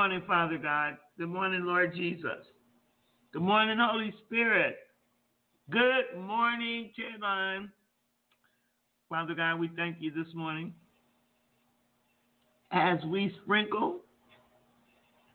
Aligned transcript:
morning, 0.00 0.22
Father 0.26 0.56
God. 0.56 0.96
Good 1.18 1.28
morning, 1.28 1.66
Lord 1.66 1.94
Jesus. 1.94 2.46
Good 3.34 3.42
morning, 3.42 3.76
Holy 3.78 4.14
Spirit. 4.24 4.78
Good 5.68 6.18
morning, 6.18 6.90
Chairline. 6.96 7.70
Father 9.10 9.34
God, 9.34 9.60
we 9.60 9.68
thank 9.76 9.98
you 10.00 10.10
this 10.10 10.32
morning 10.34 10.72
as 12.72 12.98
we 13.12 13.30
sprinkle 13.44 13.98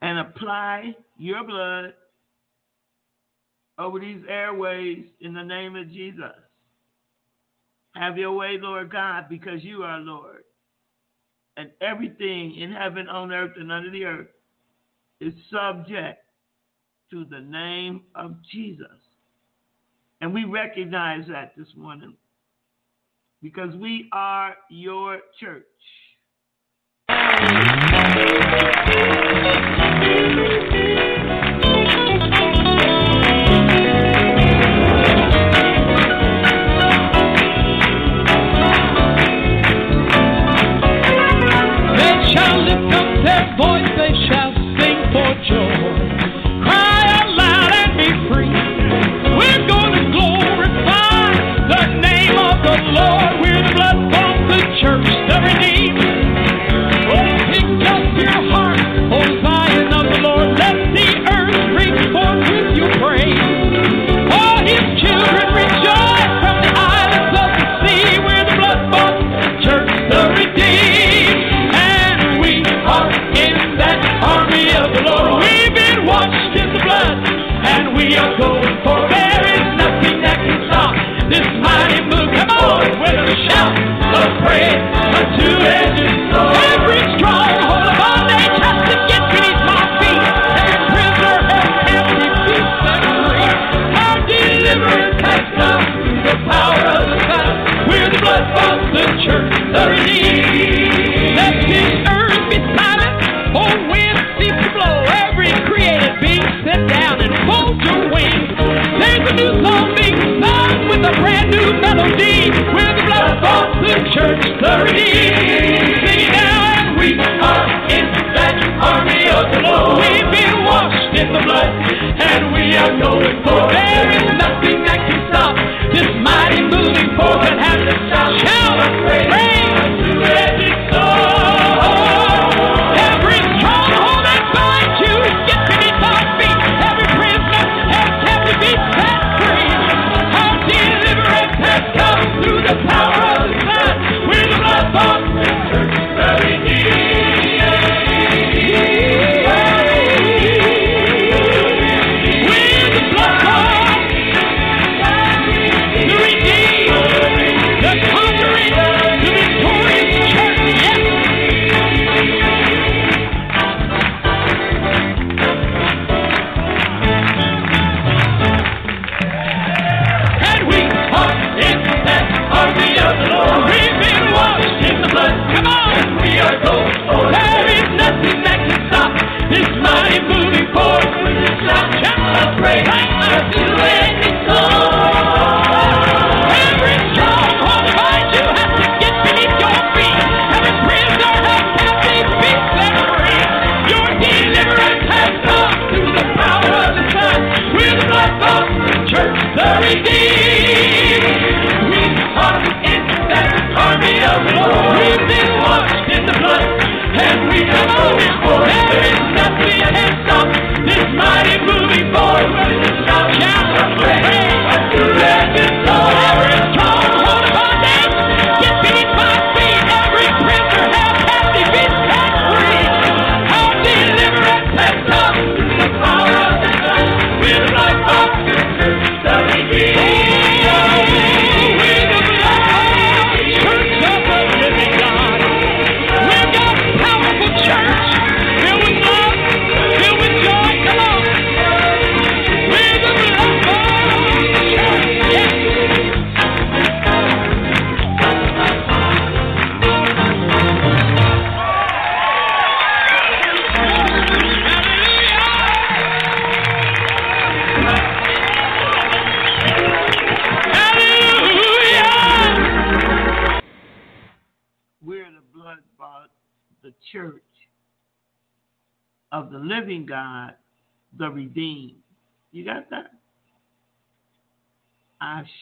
and 0.01 0.17
apply 0.17 0.95
your 1.19 1.43
blood 1.43 1.93
over 3.77 3.99
these 3.99 4.23
airways 4.27 5.05
in 5.21 5.35
the 5.35 5.43
name 5.43 5.75
of 5.75 5.91
Jesus. 5.91 6.33
Have 7.93 8.17
your 8.17 8.31
way, 8.31 8.57
Lord 8.59 8.91
God, 8.91 9.25
because 9.29 9.63
you 9.63 9.83
are 9.83 9.99
Lord. 9.99 10.43
And 11.55 11.69
everything 11.81 12.55
in 12.59 12.71
heaven, 12.71 13.07
on 13.07 13.31
earth, 13.31 13.51
and 13.57 13.71
under 13.71 13.91
the 13.91 14.05
earth 14.05 14.27
is 15.19 15.33
subject 15.51 16.23
to 17.11 17.25
the 17.25 17.39
name 17.39 18.01
of 18.15 18.35
Jesus. 18.51 18.87
And 20.21 20.33
we 20.33 20.43
recognize 20.45 21.25
that 21.27 21.53
this 21.57 21.67
morning 21.75 22.15
because 23.41 23.75
we 23.75 24.09
are 24.11 24.55
your 24.69 25.19
church. 25.39 25.63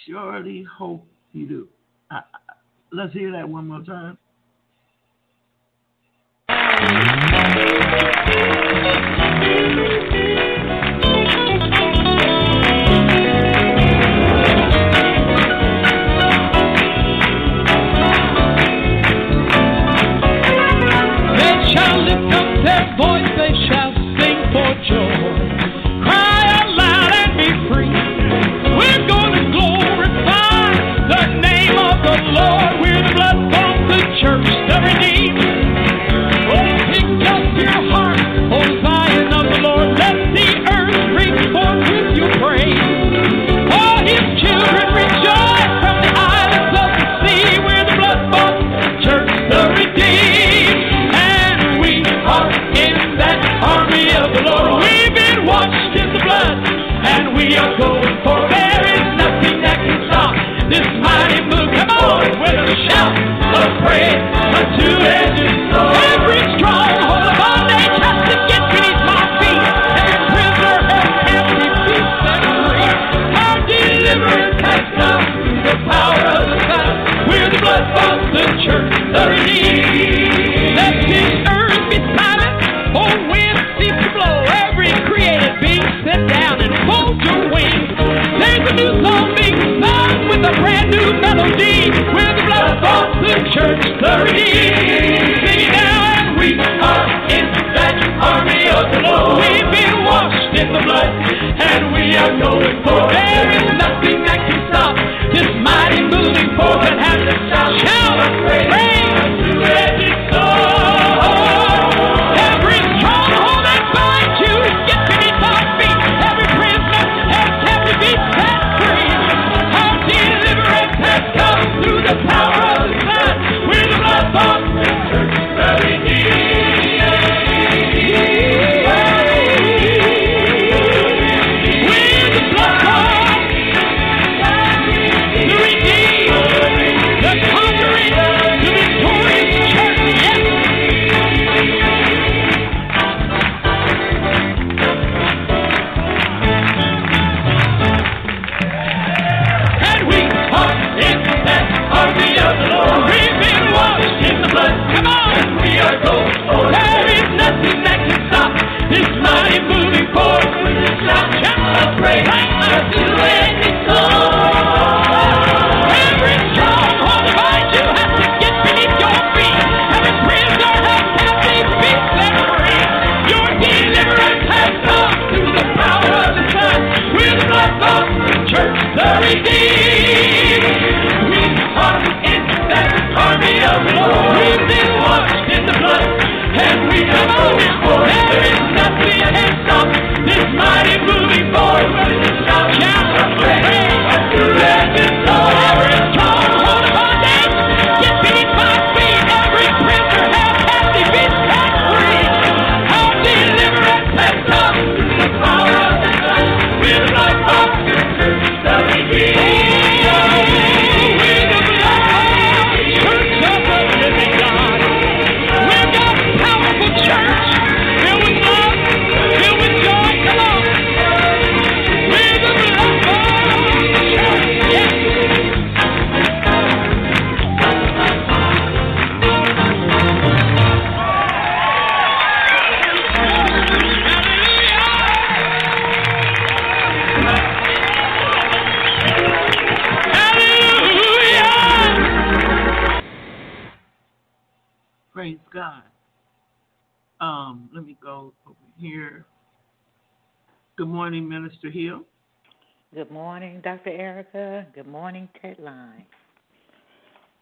surely 0.05 0.65
hope 0.77 1.05
you 1.33 1.47
do. 1.47 1.67
Let's 2.91 3.13
hear 3.13 3.31
that 3.31 3.47
one 3.49 3.67
more 3.67 3.81
time. 3.81 4.17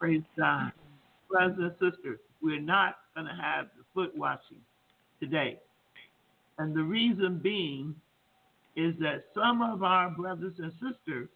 Praise 0.01 0.23
God. 0.35 0.71
Brothers 1.29 1.57
and 1.59 1.71
sisters, 1.73 2.17
we're 2.41 2.59
not 2.59 2.95
going 3.13 3.27
to 3.27 3.39
have 3.39 3.67
the 3.77 3.83
foot 3.93 4.17
washing 4.17 4.57
today. 5.19 5.59
And 6.57 6.75
the 6.75 6.81
reason 6.81 7.37
being 7.37 7.93
is 8.75 8.95
that 8.99 9.25
some 9.35 9.61
of 9.61 9.83
our 9.83 10.09
brothers 10.09 10.55
and 10.57 10.71
sisters, 10.81 11.29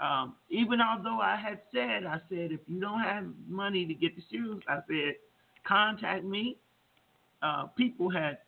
um, 0.00 0.34
even 0.48 0.80
although 0.80 1.20
I 1.20 1.36
had 1.36 1.60
said, 1.72 2.04
I 2.04 2.18
said, 2.28 2.50
if 2.50 2.58
you 2.66 2.80
don't 2.80 2.98
have 2.98 3.26
money 3.48 3.86
to 3.86 3.94
get 3.94 4.16
the 4.16 4.22
shoes, 4.28 4.60
I 4.68 4.80
said, 4.88 5.14
contact 5.64 6.24
me. 6.24 6.56
Uh, 7.42 7.66
people 7.78 8.10
had 8.10 8.38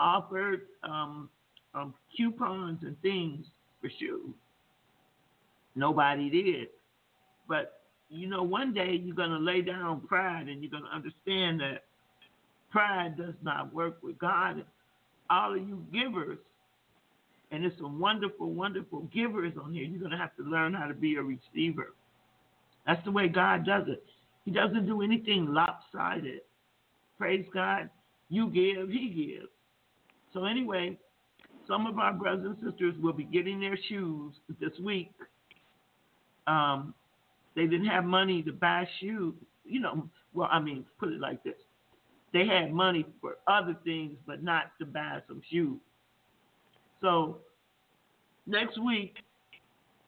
offered 0.00 0.62
um, 0.82 1.28
um, 1.72 1.94
coupons 2.16 2.80
and 2.82 3.00
things 3.00 3.46
for 3.80 3.88
shoes. 4.00 4.34
Nobody 5.76 6.28
did. 6.30 6.68
But 7.46 7.77
you 8.10 8.28
know, 8.28 8.42
one 8.42 8.72
day 8.72 9.00
you're 9.02 9.14
going 9.14 9.30
to 9.30 9.38
lay 9.38 9.60
down 9.60 10.00
pride 10.00 10.48
and 10.48 10.62
you're 10.62 10.70
going 10.70 10.84
to 10.84 10.94
understand 10.94 11.60
that 11.60 11.84
pride 12.70 13.16
does 13.16 13.34
not 13.42 13.72
work 13.74 13.98
with 14.02 14.18
God. 14.18 14.64
All 15.30 15.54
of 15.54 15.60
you 15.60 15.84
givers, 15.92 16.38
and 17.50 17.64
it's 17.64 17.76
some 17.78 17.98
wonderful, 17.98 18.52
wonderful 18.52 19.08
givers 19.12 19.52
on 19.62 19.72
here, 19.72 19.84
you're 19.84 20.00
going 20.00 20.12
to 20.12 20.18
have 20.18 20.34
to 20.36 20.42
learn 20.42 20.74
how 20.74 20.86
to 20.86 20.94
be 20.94 21.16
a 21.16 21.22
receiver. 21.22 21.94
That's 22.86 23.04
the 23.04 23.10
way 23.10 23.28
God 23.28 23.66
does 23.66 23.84
it. 23.88 24.02
He 24.44 24.50
doesn't 24.50 24.86
do 24.86 25.02
anything 25.02 25.52
lopsided. 25.52 26.40
Praise 27.18 27.44
God. 27.52 27.90
You 28.30 28.48
give, 28.48 28.88
He 28.88 29.32
gives. 29.34 29.48
So, 30.32 30.44
anyway, 30.44 30.98
some 31.66 31.86
of 31.86 31.98
our 31.98 32.14
brothers 32.14 32.46
and 32.46 32.70
sisters 32.70 32.94
will 33.02 33.12
be 33.12 33.24
getting 33.24 33.60
their 33.60 33.78
shoes 33.88 34.32
this 34.58 34.72
week. 34.82 35.12
Um, 36.46 36.94
they 37.58 37.66
didn't 37.66 37.86
have 37.86 38.04
money 38.04 38.42
to 38.42 38.52
buy 38.52 38.88
shoes. 39.00 39.34
You 39.64 39.80
know, 39.80 40.08
well, 40.32 40.48
I 40.50 40.60
mean, 40.60 40.84
put 40.98 41.12
it 41.12 41.20
like 41.20 41.42
this 41.42 41.56
they 42.32 42.46
had 42.46 42.72
money 42.72 43.06
for 43.20 43.36
other 43.46 43.76
things, 43.84 44.16
but 44.26 44.42
not 44.42 44.72
to 44.78 44.86
buy 44.86 45.20
some 45.26 45.40
shoes. 45.50 45.78
So 47.00 47.38
next 48.46 48.78
week, 48.82 49.16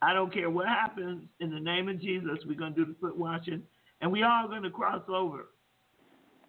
I 0.03 0.13
don't 0.13 0.33
care 0.33 0.51
what 0.51 0.67
happens, 0.67 1.25
in 1.41 1.51
the 1.51 1.61
name 1.61 1.89
of 1.89 2.01
Jesus, 2.01 2.39
we're 2.47 2.59
to 2.59 2.71
do 2.71 2.85
the 2.87 2.97
foot 3.01 3.17
washing, 3.17 3.63
and 4.01 4.11
we 4.11 4.23
are 4.23 4.49
to 4.49 4.71
cross 4.71 5.03
over. 5.09 5.47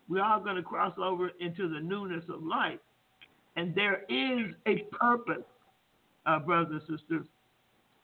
We 0.10 0.20
are 0.20 0.40
to 0.42 0.64
cross 0.64 0.94
over 0.98 1.32
into 1.40 1.70
the 1.70 1.80
newness 1.80 2.24
of 2.30 2.44
life. 2.44 2.80
And 3.56 3.76
there 3.76 4.04
is 4.10 4.54
a 4.66 4.86
purpose, 4.96 5.46
uh, 6.26 6.40
brothers 6.40 6.82
and 6.88 7.00
sisters, 7.00 7.28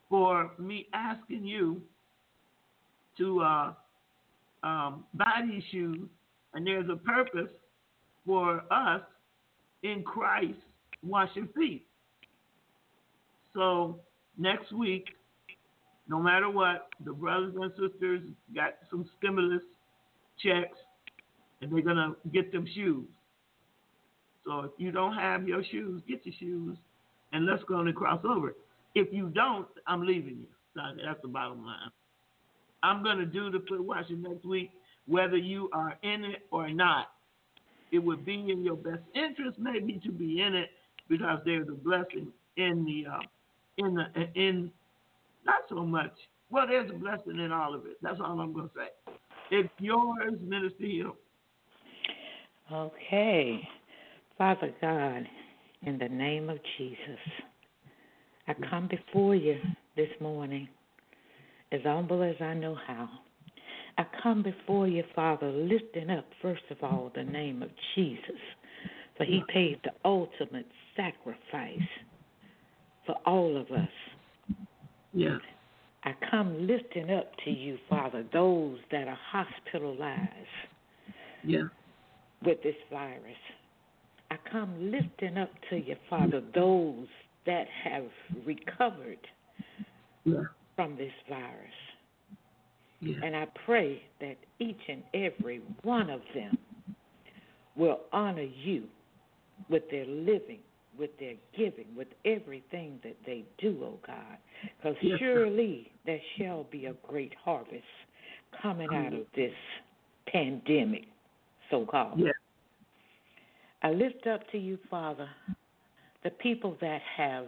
for 0.10 0.52
me 0.58 0.88
asking 0.94 1.46
you 1.46 1.82
to 3.18 3.42
uh, 3.42 3.74
um, 4.64 5.06
buy 5.14 5.44
these 5.50 5.64
shoes 5.72 6.08
and 6.54 6.66
there's 6.66 6.90
a 6.90 6.96
purpose 6.96 7.52
for 8.26 8.64
us 8.72 9.02
in 9.84 10.04
Christ 10.04 10.60
washing 11.04 11.48
feet. 11.56 11.86
So 13.54 14.00
next 14.38 14.72
week, 14.72 15.06
no 16.08 16.20
matter 16.20 16.50
what, 16.50 16.90
the 17.04 17.12
brothers 17.12 17.54
and 17.60 17.72
sisters 17.72 18.22
got 18.56 18.76
some 18.90 19.10
stimulus 19.18 19.64
checks 20.40 20.78
and 21.62 21.72
they're 21.72 21.82
to 21.82 22.16
get 22.32 22.52
them 22.52 22.68
shoes. 22.76 23.06
So 24.46 24.62
if 24.62 24.72
you 24.78 24.92
don't 24.92 25.14
have 25.14 25.48
your 25.48 25.64
shoes, 25.64 26.02
get 26.08 26.26
your 26.26 26.36
shoes 26.40 26.78
and 27.34 27.46
let's 27.46 27.64
go 27.68 27.80
and 27.80 27.96
cross 27.96 28.22
over. 28.24 28.56
If 28.96 29.12
you 29.12 29.30
don't, 29.30 29.68
I'm 29.86 30.06
leaving 30.06 30.38
you. 30.40 30.48
That's 30.76 31.22
the 31.22 31.28
bottom 31.28 31.66
line. 31.66 31.92
I'm 32.88 33.04
going 33.04 33.18
to 33.18 33.26
do 33.26 33.52
the 33.52 33.64
foot 33.68 33.84
washing 33.84 34.22
next 34.22 34.46
week 34.46 34.72
whether 35.08 35.38
you 35.38 35.70
are 35.74 35.98
in 36.04 36.24
it 36.24 36.48
or 36.52 36.70
not. 36.70 37.08
It 37.92 38.00
would 38.00 38.26
be 38.26 38.50
in 38.50 38.64
your 38.64 38.76
best 38.76 39.02
interest, 39.14 39.58
maybe, 39.60 40.00
to 40.06 40.12
be 40.12 40.42
in 40.42 40.56
it 40.56 40.70
because 41.10 41.40
there's 41.46 41.68
a 41.70 41.74
blessing 41.74 42.28
in 42.58 42.86
the 42.86 43.10
uh, 43.10 43.20
in 43.78 43.96
the 43.96 44.06
in 44.36 44.72
not 45.46 45.62
so 45.70 45.86
much. 45.86 46.12
Well, 46.50 46.68
there's 46.68 46.90
a 46.90 46.94
blessing 46.94 47.40
in 47.40 47.52
all 47.52 47.74
of 47.74 47.86
it. 47.86 47.98
That's 48.02 48.20
all 48.20 48.40
I'm 48.40 48.54
going 48.54 48.70
to 48.70 48.74
say. 48.76 49.14
It's 49.52 49.70
yours, 49.80 50.34
Minister 50.42 50.86
Hill. 50.86 51.16
Okay. 52.72 53.68
Father 54.38 54.74
God, 54.82 55.24
in 55.84 55.98
the 55.98 56.10
name 56.10 56.50
of 56.50 56.58
Jesus, 56.78 57.20
I 58.48 58.54
come 58.70 58.88
before 58.88 59.36
you 59.36 59.58
this 59.96 60.10
morning 60.20 60.68
as 61.72 61.82
humble 61.84 62.24
as 62.24 62.36
I 62.42 62.54
know 62.54 62.76
how. 62.88 63.10
I 63.98 64.06
come 64.22 64.44
before 64.44 64.88
you, 64.88 65.04
Father, 65.16 65.50
lifting 65.50 66.10
up, 66.10 66.26
first 66.42 66.64
of 66.70 66.78
all, 66.84 67.12
the 67.16 67.24
name 67.24 67.64
of 67.64 67.70
Jesus, 67.96 68.40
for 69.18 69.24
he 69.24 69.44
paid 69.52 69.80
the 69.84 69.92
ultimate 70.06 70.68
sacrifice 70.96 71.90
for 73.06 73.16
all 73.26 73.58
of 73.58 73.72
us. 73.72 73.90
Yeah. 75.14 75.38
I 76.04 76.14
come 76.30 76.68
lifting 76.68 77.12
up 77.12 77.32
to 77.44 77.52
you, 77.52 77.78
Father, 77.90 78.24
those 78.32 78.78
that 78.92 79.08
are 79.08 79.18
hospitalized 79.32 80.30
yeah. 81.44 81.64
with 82.46 82.62
this 82.62 82.76
virus. 82.92 83.36
I 84.30 84.36
come 84.52 84.92
lifting 84.92 85.38
up 85.38 85.52
to 85.72 85.78
you, 85.78 85.96
Father, 86.10 86.42
those 86.54 87.08
that 87.46 87.66
have 87.84 88.06
recovered 88.46 89.20
yeah. 90.26 90.44
From 90.78 90.96
this 90.96 91.12
virus. 91.28 91.52
Yeah. 93.02 93.16
And 93.24 93.36
I 93.36 93.48
pray 93.66 94.02
that 94.22 94.38
each 94.60 94.80
and 94.88 95.04
every 95.14 95.62
one 95.84 96.10
of 96.10 96.22
them 96.34 96.58
will 97.76 98.00
honor 98.14 98.48
you 98.64 98.84
with 99.70 99.84
their 99.92 100.06
living, 100.06 100.60
with 100.98 101.10
their 101.20 101.34
giving, 101.58 101.88
with 101.96 102.08
everything 102.26 103.00
that 103.04 103.18
they 103.26 103.44
do, 103.58 103.78
oh 103.84 104.00
God. 104.06 104.38
Because 104.78 104.98
yes, 105.02 105.20
surely 105.20 105.92
there 106.06 106.22
shall 106.38 106.66
be 106.72 106.86
a 106.86 106.94
great 107.08 107.34
harvest 107.44 107.84
coming 108.62 108.88
out 108.94 109.14
of 109.14 109.26
this 109.36 109.54
pandemic, 110.28 111.06
so 111.70 111.86
called. 111.86 112.20
Yeah. 112.20 112.32
I 113.84 113.92
lift 113.92 114.26
up 114.26 114.42
to 114.52 114.58
you, 114.58 114.80
Father, 114.90 115.30
the 116.24 116.32
people 116.32 116.76
that 116.82 117.02
have 117.16 117.46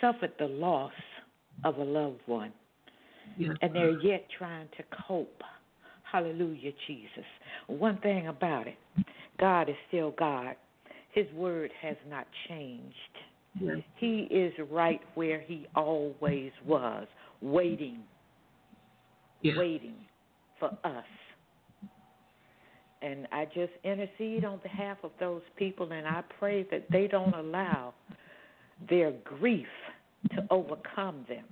suffered 0.00 0.32
the 0.38 0.46
loss 0.46 0.92
of 1.62 1.78
a 1.78 1.84
loved 1.84 2.20
one 2.26 2.52
Yes. 3.36 3.56
and 3.62 3.74
they're 3.74 3.98
yet 4.00 4.26
trying 4.38 4.68
to 4.76 4.84
cope. 5.06 5.42
Hallelujah, 6.10 6.72
Jesus. 6.86 7.24
One 7.66 7.98
thing 7.98 8.28
about 8.28 8.66
it, 8.68 8.76
God 9.40 9.68
is 9.68 9.76
still 9.88 10.12
God. 10.12 10.54
His 11.12 11.26
word 11.32 11.70
has 11.80 11.96
not 12.08 12.26
changed. 12.48 12.94
Yes. 13.60 13.78
He 13.96 14.28
is 14.30 14.52
right 14.70 15.00
where 15.14 15.40
he 15.40 15.66
always 15.74 16.52
was, 16.64 17.06
waiting, 17.40 18.00
Yes. 19.42 19.56
waiting 19.56 19.96
for 20.58 20.76
us. 20.84 21.04
And 23.02 23.26
I 23.32 23.44
just 23.46 23.72
intercede 23.82 24.44
on 24.44 24.58
behalf 24.58 24.98
of 25.02 25.10
those 25.20 25.42
people, 25.56 25.92
and 25.92 26.06
I 26.06 26.22
pray 26.38 26.62
that 26.70 26.88
they 26.90 27.06
don't 27.06 27.34
allow 27.34 27.92
their 28.88 29.12
grief 29.24 29.68
to 30.30 30.46
overcome 30.50 31.24
them 31.28 31.44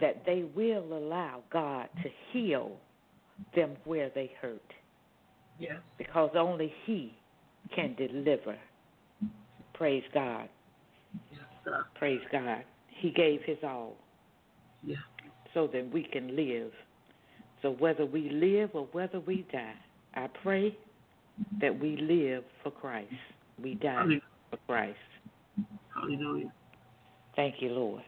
that 0.00 0.24
they 0.26 0.44
will 0.54 0.96
allow 0.96 1.42
God 1.52 1.88
to 2.02 2.08
heal 2.32 2.72
them 3.54 3.76
where 3.84 4.10
they 4.14 4.32
hurt 4.40 4.62
Yes. 5.58 5.80
because 5.96 6.30
only 6.34 6.72
He 6.84 7.16
can 7.74 7.94
deliver. 7.94 8.56
Praise 9.74 10.04
God. 10.12 10.48
Yes, 11.30 11.40
sir. 11.64 11.86
Praise 11.94 12.20
God. 12.32 12.64
He 12.88 13.10
gave 13.10 13.42
His 13.44 13.58
all 13.62 13.96
Yeah. 14.82 14.96
so 15.54 15.66
that 15.68 15.90
we 15.92 16.02
can 16.04 16.34
live. 16.34 16.72
So 17.62 17.70
whether 17.72 18.04
we 18.04 18.28
live 18.30 18.70
or 18.74 18.86
whether 18.92 19.20
we 19.20 19.46
die, 19.52 19.74
I 20.14 20.28
pray 20.42 20.76
that 21.60 21.78
we 21.78 21.96
live 21.96 22.44
for 22.62 22.70
Christ. 22.70 23.12
We 23.62 23.74
die 23.74 23.94
Hallelujah. 23.94 24.20
for 24.50 24.56
Christ. 24.66 24.98
Hallelujah. 25.94 26.52
Thank 27.36 27.56
you, 27.60 27.68
Lord. 27.70 28.02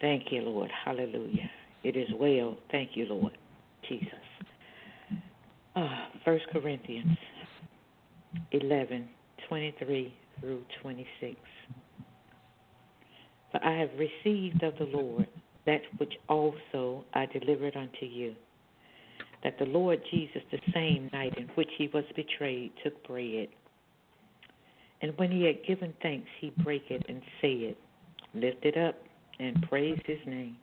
Thank 0.00 0.30
you, 0.30 0.42
Lord. 0.42 0.70
Hallelujah. 0.84 1.50
It 1.82 1.96
is 1.96 2.08
well. 2.18 2.56
Thank 2.70 2.90
you, 2.94 3.06
Lord. 3.06 3.36
Jesus. 3.88 4.08
Ah, 5.76 6.08
First 6.24 6.44
Corinthians 6.52 7.18
eleven 8.52 9.08
twenty 9.48 9.74
three 9.78 10.14
through 10.40 10.62
twenty 10.80 11.06
six. 11.20 11.36
For 13.50 13.62
I 13.64 13.76
have 13.78 13.90
received 13.98 14.62
of 14.62 14.74
the 14.78 14.84
Lord 14.84 15.28
that 15.66 15.82
which 15.98 16.14
also 16.28 17.04
I 17.14 17.26
delivered 17.26 17.76
unto 17.76 18.06
you, 18.06 18.34
that 19.42 19.58
the 19.58 19.66
Lord 19.66 20.00
Jesus, 20.10 20.42
the 20.50 20.60
same 20.72 21.10
night 21.12 21.36
in 21.36 21.48
which 21.54 21.70
he 21.76 21.88
was 21.92 22.04
betrayed, 22.16 22.72
took 22.82 23.06
bread. 23.06 23.48
And 25.02 25.16
when 25.18 25.30
he 25.30 25.44
had 25.44 25.64
given 25.66 25.92
thanks, 26.02 26.28
he 26.40 26.50
brake 26.62 26.86
it 26.90 27.04
and 27.08 27.20
said, 27.40 27.76
Lift 28.34 28.64
it 28.64 28.76
up 28.76 28.96
and 29.38 29.62
praise 29.68 30.00
his 30.06 30.18
name. 30.26 30.56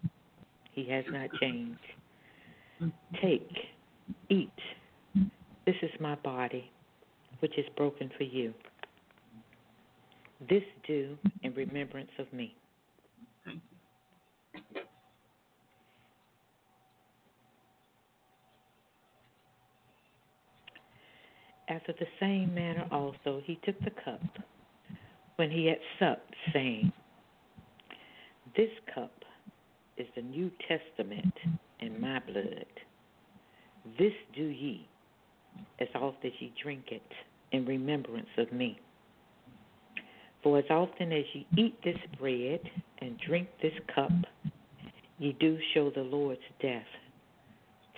He 0.74 0.90
has 0.90 1.06
not 1.10 1.30
changed. 1.40 1.80
Take, 3.22 3.50
eat. 4.30 4.50
This 5.66 5.76
is 5.82 5.92
my 6.00 6.16
body, 6.16 6.70
which 7.40 7.58
is 7.58 7.66
broken 7.78 8.10
for 8.18 8.24
you. 8.24 8.54
This 10.50 10.64
do 10.88 11.18
in 11.44 11.54
remembrance 11.54 12.10
of 12.18 12.32
me. 12.34 12.56
After 21.70 21.94
the 21.94 22.08
same 22.20 22.54
manner 22.54 22.86
also 22.92 23.42
he 23.46 23.58
took 23.64 23.80
the 23.82 23.92
cup 24.04 24.22
when 25.38 25.50
he 25.50 25.68
had 25.68 25.78
supped, 26.00 26.36
saying, 26.52 26.92
This 28.56 28.70
cup 28.94 29.12
is 29.98 30.08
the 30.16 30.22
New 30.22 30.52
Testament 30.68 31.34
in 31.80 32.00
my 32.02 32.20
blood. 32.20 32.66
This 33.98 34.14
do 34.36 34.44
ye 34.44 34.88
as 35.80 35.88
oft 35.96 36.18
as 36.26 36.32
ye 36.40 36.54
drink 36.62 36.86
it 36.92 37.02
in 37.52 37.66
remembrance 37.66 38.30
of 38.38 38.52
me. 38.52 38.80
For 40.44 40.58
as 40.58 40.66
often 40.70 41.12
as 41.12 41.26
ye 41.34 41.46
eat 41.58 41.76
this 41.84 41.98
bread 42.20 42.62
and 43.00 43.18
drink 43.28 43.48
this 43.62 43.74
cup, 43.94 44.12
ye 45.20 45.36
do 45.40 45.58
show 45.74 45.92
the 45.92 46.02
Lord's 46.02 46.42
death 46.62 46.84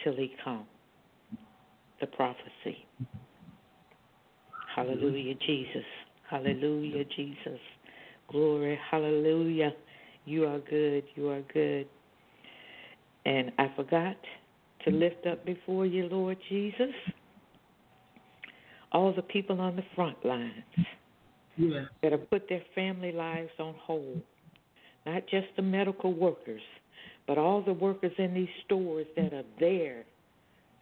till 0.04 0.14
he 0.16 0.34
come. 0.44 0.66
The 2.02 2.08
prophecy. 2.08 2.86
Hallelujah, 4.76 5.36
Jesus. 5.46 5.86
Hallelujah, 6.30 7.06
Jesus. 7.16 7.60
Glory, 8.30 8.78
hallelujah. 8.90 9.72
You 10.26 10.46
are 10.46 10.60
good. 10.60 11.04
You 11.16 11.30
are 11.30 11.42
good. 11.54 11.88
And 13.26 13.52
I 13.58 13.72
forgot 13.76 14.18
to 14.86 14.92
mm. 14.92 15.00
lift 15.00 15.26
up 15.28 15.46
before 15.46 15.86
you, 15.86 16.08
Lord 16.08 16.38
Jesus, 16.50 16.94
all 18.92 19.14
the 19.14 19.22
people 19.22 19.60
on 19.60 19.76
the 19.76 19.84
front 19.96 20.24
lines 20.26 20.64
Yes. 21.56 21.86
that 22.02 22.12
have 22.12 22.30
put 22.32 22.50
their 22.50 22.64
family 22.74 23.12
lives 23.12 23.52
on 23.60 23.76
hold. 23.80 24.22
Not 25.06 25.28
just 25.28 25.48
the 25.56 25.62
medical 25.62 26.12
workers, 26.12 26.62
but 27.28 27.38
all 27.38 27.62
the 27.62 27.74
workers 27.74 28.14
in 28.18 28.34
these 28.34 28.50
stores 28.66 29.06
that 29.16 29.34
are 29.34 29.44
there 29.60 30.04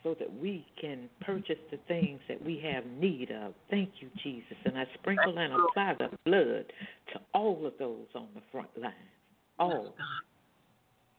so 0.04 0.16
that 0.20 0.34
we 0.40 0.66
can 0.80 1.10
purchase 1.22 1.60
the 1.70 1.78
things 1.88 2.20
that 2.28 2.44
we 2.44 2.60
have 2.60 2.86
need 2.86 3.32
of. 3.32 3.54
Thank 3.70 3.90
you, 4.00 4.10
Jesus. 4.24 4.58
And 4.66 4.78
I 4.78 4.86
sprinkle 4.96 5.38
and 5.38 5.54
apply 5.54 5.96
the 6.00 6.10
blood 6.26 6.66
to 7.14 7.20
all 7.34 7.66
of 7.66 7.74
those 7.78 8.08
on 8.16 8.28
the 8.34 8.42
front 8.52 8.70
line. 8.78 8.94
All. 9.62 9.94
Oh. 10.00 10.04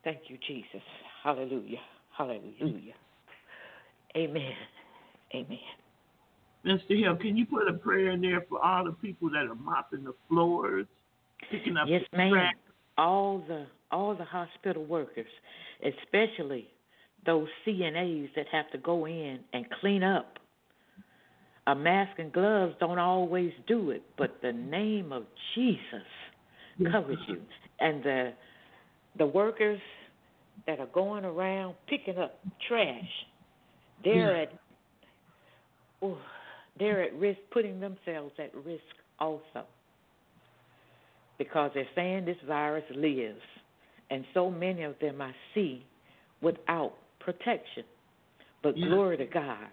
Thank 0.04 0.22
you, 0.28 0.36
Jesus. 0.46 0.82
Hallelujah. 1.22 1.78
Hallelujah. 2.16 2.94
Amen. 4.16 4.52
Amen. 5.34 5.58
Mr. 6.66 6.98
Hill, 7.00 7.16
can 7.16 7.36
you 7.36 7.46
put 7.46 7.68
a 7.68 7.72
prayer 7.72 8.10
in 8.10 8.20
there 8.20 8.44
for 8.48 8.64
all 8.64 8.84
the 8.84 8.92
people 8.92 9.30
that 9.30 9.46
are 9.46 9.54
mopping 9.54 10.04
the 10.04 10.14
floors, 10.28 10.86
picking 11.50 11.76
up 11.76 11.88
Yes, 11.88 12.02
the 12.10 12.18
ma'am. 12.18 12.30
trash? 12.32 12.54
All 12.98 13.42
the 13.48 13.66
all 13.90 14.14
the 14.14 14.24
hospital 14.24 14.84
workers, 14.84 15.26
especially 15.84 16.68
those 17.26 17.48
CNAs 17.66 18.28
that 18.36 18.46
have 18.50 18.70
to 18.72 18.78
go 18.78 19.06
in 19.06 19.40
and 19.52 19.66
clean 19.80 20.02
up. 20.02 20.38
A 21.66 21.74
mask 21.74 22.18
and 22.18 22.32
gloves 22.32 22.74
don't 22.80 22.98
always 22.98 23.52
do 23.66 23.90
it, 23.90 24.02
but 24.18 24.40
the 24.42 24.52
name 24.52 25.12
of 25.12 25.24
Jesus 25.54 26.06
covers 26.90 27.18
you. 27.28 27.40
And 27.82 28.02
the 28.04 28.32
the 29.18 29.26
workers 29.26 29.80
that 30.66 30.78
are 30.80 30.86
going 30.86 31.24
around 31.24 31.74
picking 31.88 32.18
up 32.18 32.38
trash, 32.68 33.26
they're 34.04 34.36
Yeah. 34.36 34.42
at 34.42 34.52
oh, 36.02 36.18
they're 36.78 37.02
at 37.02 37.14
risk, 37.14 37.40
putting 37.52 37.80
themselves 37.80 38.32
at 38.38 38.54
risk 38.54 38.82
also 39.18 39.66
because 41.38 41.70
they're 41.74 41.88
saying 41.94 42.24
this 42.24 42.36
virus 42.46 42.84
lives. 42.94 43.40
And 44.10 44.24
so 44.34 44.50
many 44.50 44.82
of 44.82 44.94
them 45.00 45.20
I 45.20 45.32
see 45.54 45.84
without 46.40 46.92
protection. 47.20 47.84
But 48.62 48.76
Yeah. 48.76 48.88
glory 48.88 49.16
to 49.16 49.26
God, 49.26 49.68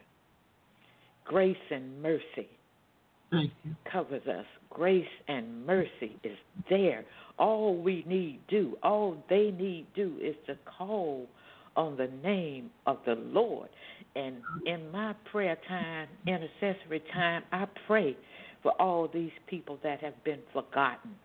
grace 1.25 1.57
and 1.71 2.01
mercy 2.01 2.49
Thank 3.31 3.51
you. 3.63 3.75
covers 3.91 4.25
us. 4.27 4.45
Grace 4.69 5.07
and 5.27 5.65
mercy 5.65 6.17
is 6.23 6.37
there. 6.69 7.03
All 7.37 7.75
we 7.75 8.03
need 8.07 8.39
do, 8.47 8.77
all 8.83 9.23
they 9.29 9.51
need 9.51 9.87
do 9.95 10.17
is 10.21 10.35
to 10.47 10.55
call 10.77 11.27
on 11.75 11.97
the 11.97 12.07
name 12.23 12.69
of 12.85 12.97
the 13.05 13.15
Lord. 13.15 13.69
And 14.15 14.37
in 14.65 14.91
my 14.91 15.13
prayer 15.31 15.57
time, 15.67 16.07
intercessory 16.27 17.01
time, 17.13 17.43
I 17.51 17.65
pray 17.87 18.17
for 18.61 18.73
all 18.81 19.07
these 19.07 19.31
people 19.47 19.79
that 19.83 20.01
have 20.01 20.21
been 20.23 20.41
forgotten. 20.53 21.15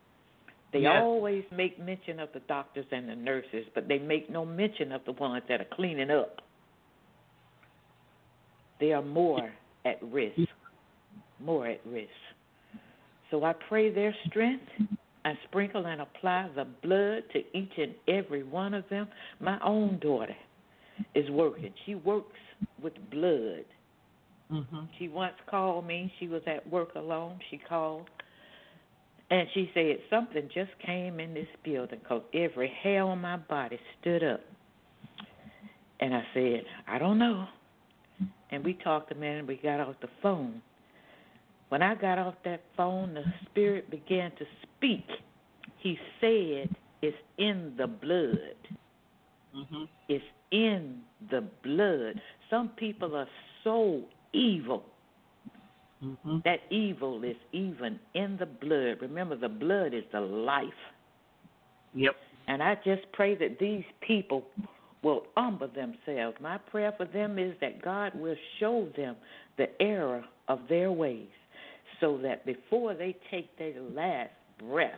They 0.73 0.81
Yes. 0.81 1.03
always 1.03 1.45
make 1.51 1.79
mention 1.79 2.19
of 2.19 2.33
the 2.33 2.41
doctors 2.41 2.87
and 2.91 3.09
the 3.09 3.15
nurses, 3.15 3.67
but 3.75 3.87
they 3.89 3.99
make 3.99 4.29
no 4.29 4.45
mention 4.45 4.93
of 4.93 5.05
the 5.05 5.13
ones 5.13 5.45
that 5.49 5.61
are 5.61 5.67
cleaning 5.67 6.11
up. 6.11 6.43
They 8.81 8.93
are 8.93 9.03
more 9.03 9.53
at 9.85 10.03
risk. 10.03 10.41
More 11.39 11.67
at 11.67 11.81
risk. 11.87 12.11
So 13.31 13.45
I 13.45 13.55
pray 13.69 13.93
their 13.93 14.15
strength. 14.27 14.65
I 15.25 15.33
sprinkle 15.49 15.87
and 15.87 16.03
apply 16.03 16.51
the 16.55 16.67
blood 16.83 17.23
to 17.33 17.39
each 17.59 17.73
and 17.79 17.95
every 18.09 18.43
one 18.43 18.75
of 18.75 18.85
them. 18.91 19.09
My 19.41 19.59
own 19.65 19.99
daughter 20.01 20.37
is 21.15 21.29
working. 21.31 21.73
She 21.87 21.95
works 21.95 22.39
with 22.83 22.93
blood. 23.11 23.65
hmm 24.51 24.85
She 24.99 25.09
once 25.09 25.35
called 25.51 25.87
me. 25.87 26.13
She 26.19 26.29
was 26.29 26.43
at 26.47 26.69
work 26.71 26.95
alone. 26.95 27.39
She 27.51 27.59
called. 27.59 28.09
And 29.31 29.49
she 29.55 29.71
said, 29.75 29.97
Something 30.11 30.49
just 30.55 30.71
came 30.85 31.19
in 31.19 31.33
this 31.35 31.49
building 31.65 32.01
because 32.03 32.23
every 32.35 32.73
hair 32.83 33.03
on 33.03 33.21
my 33.21 33.39
body 33.39 33.79
stood 34.01 34.23
up. 34.23 34.41
And 36.01 36.15
I 36.15 36.23
said, 36.35 36.63
I 36.87 36.99
don't 36.99 37.19
know. 37.19 37.47
And 38.51 38.63
we 38.65 38.75
talked 38.75 39.11
a 39.11 39.15
minute. 39.15 39.41
And 39.41 39.49
we 39.49 39.57
got 39.57 39.81
off 39.81 39.97
the 40.03 40.09
phone. 40.23 40.61
When 41.75 41.83
I 41.83 41.97
got 41.97 42.21
off 42.21 42.35
that 42.45 42.61
phone, 42.77 43.15
the 43.15 43.25
Spirit 43.51 43.91
began 43.91 44.31
to 44.39 44.45
speak. 44.63 45.05
He 45.79 45.99
said, 46.21 46.69
It's 47.03 47.17
in 47.37 47.75
the 47.77 47.89
blood. 47.89 48.55
hmm 49.53 49.83
It's 50.09 50.25
in 50.53 51.01
the 51.33 51.43
blood. 51.65 52.21
Some 52.49 52.69
people 52.77 53.17
are 53.17 53.27
so 53.65 54.03
evil. 54.33 54.85
hmm 56.01 56.39
That 56.45 56.61
evil 56.71 57.25
is 57.25 57.35
even 57.51 57.99
in 58.15 58.37
the 58.39 58.47
blood. 58.47 58.99
Remember, 59.01 59.35
the 59.35 59.49
blood 59.49 59.95
is 59.95 60.05
the 60.13 60.21
life. 60.21 60.69
Yep. 61.97 62.15
And 62.47 62.63
I 62.63 62.77
just 62.85 63.03
pray 63.15 63.35
that 63.35 63.59
these 63.59 63.83
people 64.07 64.45
will 65.03 65.25
humble 65.37 65.67
themselves. 65.75 66.37
My 66.41 66.57
prayer 66.57 66.95
for 66.97 67.07
them 67.07 67.37
is 67.37 67.57
that 67.61 67.83
God 67.83 68.15
will 68.15 68.37
show 68.61 68.87
them 68.97 69.17
the 69.59 69.67
error 69.83 70.25
of 70.47 70.61
their 70.69 70.93
ways 70.93 71.27
so 72.05 72.19
that 72.23 72.45
before 72.45 72.93
they 72.93 73.17
take 73.31 73.57
their 73.59 73.81
last 73.81 74.29
breath, 74.59 74.91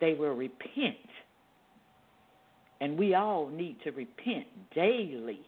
they 0.00 0.14
will 0.14 0.34
repent. 0.34 0.94
And 2.80 2.96
we 2.96 3.14
all 3.14 3.48
need 3.48 3.78
to 3.82 3.90
repent 3.90 4.46
daily 4.72 5.40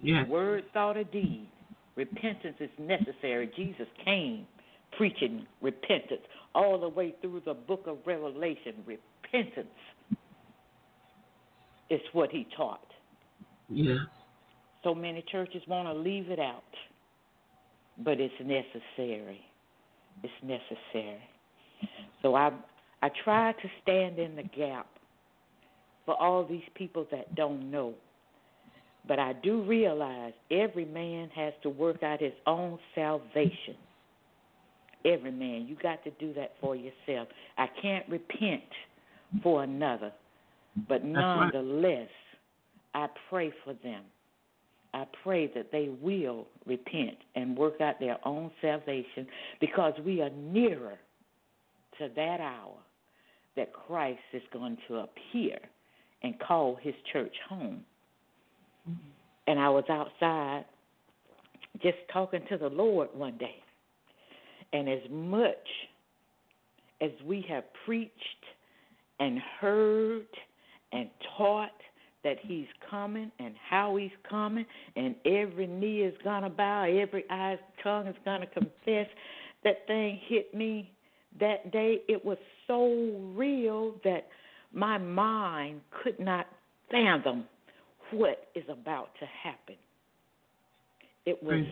Yes. 0.00 0.28
word, 0.28 0.64
thought, 0.72 0.96
or 0.96 1.02
deed. 1.02 1.48
Repentance 1.96 2.56
is 2.60 2.70
necessary. 2.78 3.48
Jesus 3.56 3.88
came 4.04 4.46
preaching 4.92 5.44
repentance 5.60 6.22
all 6.54 6.78
the 6.78 6.88
way 6.88 7.10
through 7.20 7.40
the 7.40 7.54
book 7.54 7.88
of 7.88 7.98
Revelation. 8.06 8.74
Repentance 8.86 9.66
is 11.90 12.00
what 12.12 12.30
he 12.30 12.44
taught. 12.56 12.86
Yes. 13.68 13.98
So 14.84 14.94
many 14.94 15.22
churches 15.32 15.66
want 15.66 15.88
to 15.88 15.94
leave 15.94 16.30
it 16.30 16.38
out, 16.38 16.62
but 17.98 18.20
it's 18.20 18.34
necessary. 18.40 19.44
It's 20.22 20.32
necessary. 20.42 21.20
So 22.22 22.34
I 22.34 22.50
I 23.02 23.10
try 23.22 23.52
to 23.52 23.68
stand 23.82 24.18
in 24.18 24.36
the 24.36 24.42
gap 24.42 24.86
for 26.06 26.20
all 26.20 26.44
these 26.46 26.62
people 26.74 27.06
that 27.10 27.34
don't 27.34 27.70
know. 27.70 27.94
But 29.06 29.18
I 29.18 29.34
do 29.34 29.62
realize 29.62 30.32
every 30.50 30.86
man 30.86 31.28
has 31.34 31.52
to 31.62 31.68
work 31.68 32.02
out 32.02 32.20
his 32.20 32.32
own 32.46 32.78
salvation. 32.94 33.76
Every 35.04 35.32
man. 35.32 35.66
You 35.68 35.76
got 35.82 36.02
to 36.04 36.10
do 36.12 36.32
that 36.34 36.52
for 36.60 36.74
yourself. 36.74 37.28
I 37.58 37.66
can't 37.82 38.08
repent 38.08 38.62
for 39.42 39.62
another. 39.62 40.12
But 40.88 41.04
nonetheless, 41.04 42.08
I 42.94 43.08
pray 43.28 43.52
for 43.64 43.74
them. 43.82 44.02
I 44.94 45.06
pray 45.24 45.50
that 45.54 45.72
they 45.72 45.90
will 46.00 46.46
repent 46.66 47.16
and 47.34 47.56
work 47.56 47.80
out 47.80 47.98
their 47.98 48.16
own 48.24 48.50
salvation 48.62 49.26
because 49.60 49.92
we 50.06 50.22
are 50.22 50.30
nearer 50.30 50.96
to 51.98 52.08
that 52.14 52.40
hour 52.40 52.76
that 53.56 53.72
Christ 53.72 54.20
is 54.32 54.42
going 54.52 54.78
to 54.88 54.98
appear 54.98 55.58
and 56.22 56.38
call 56.38 56.78
his 56.80 56.94
church 57.12 57.34
home. 57.48 57.82
Mm-hmm. 58.88 59.08
And 59.48 59.58
I 59.58 59.68
was 59.68 59.84
outside 59.90 60.64
just 61.82 61.98
talking 62.12 62.40
to 62.48 62.56
the 62.56 62.68
Lord 62.68 63.08
one 63.14 63.36
day. 63.36 63.56
And 64.72 64.88
as 64.88 65.00
much 65.10 65.54
as 67.00 67.10
we 67.26 67.44
have 67.48 67.64
preached 67.84 68.12
and 69.18 69.40
heard 69.60 70.26
and 70.92 71.10
taught 71.36 71.70
that 72.24 72.36
he's 72.42 72.66
coming 72.90 73.30
and 73.38 73.54
how 73.68 73.96
he's 73.96 74.10
coming, 74.28 74.66
and 74.96 75.14
every 75.24 75.66
knee 75.66 76.00
is 76.00 76.14
going 76.24 76.42
to 76.42 76.48
bow, 76.48 76.84
every 76.84 77.24
eye, 77.30 77.58
tongue 77.82 78.06
is 78.06 78.16
going 78.24 78.40
to 78.40 78.46
confess, 78.46 79.06
that 79.62 79.86
thing 79.86 80.18
hit 80.28 80.54
me 80.54 80.90
that 81.38 81.70
day. 81.70 81.98
It 82.08 82.24
was 82.24 82.38
so 82.66 83.32
real 83.36 83.94
that 84.04 84.26
my 84.72 84.98
mind 84.98 85.80
could 86.02 86.18
not 86.18 86.46
fathom 86.90 87.44
what 88.10 88.48
is 88.54 88.64
about 88.68 89.08
to 89.20 89.26
happen. 89.42 89.76
It 91.26 91.42
was 91.42 91.64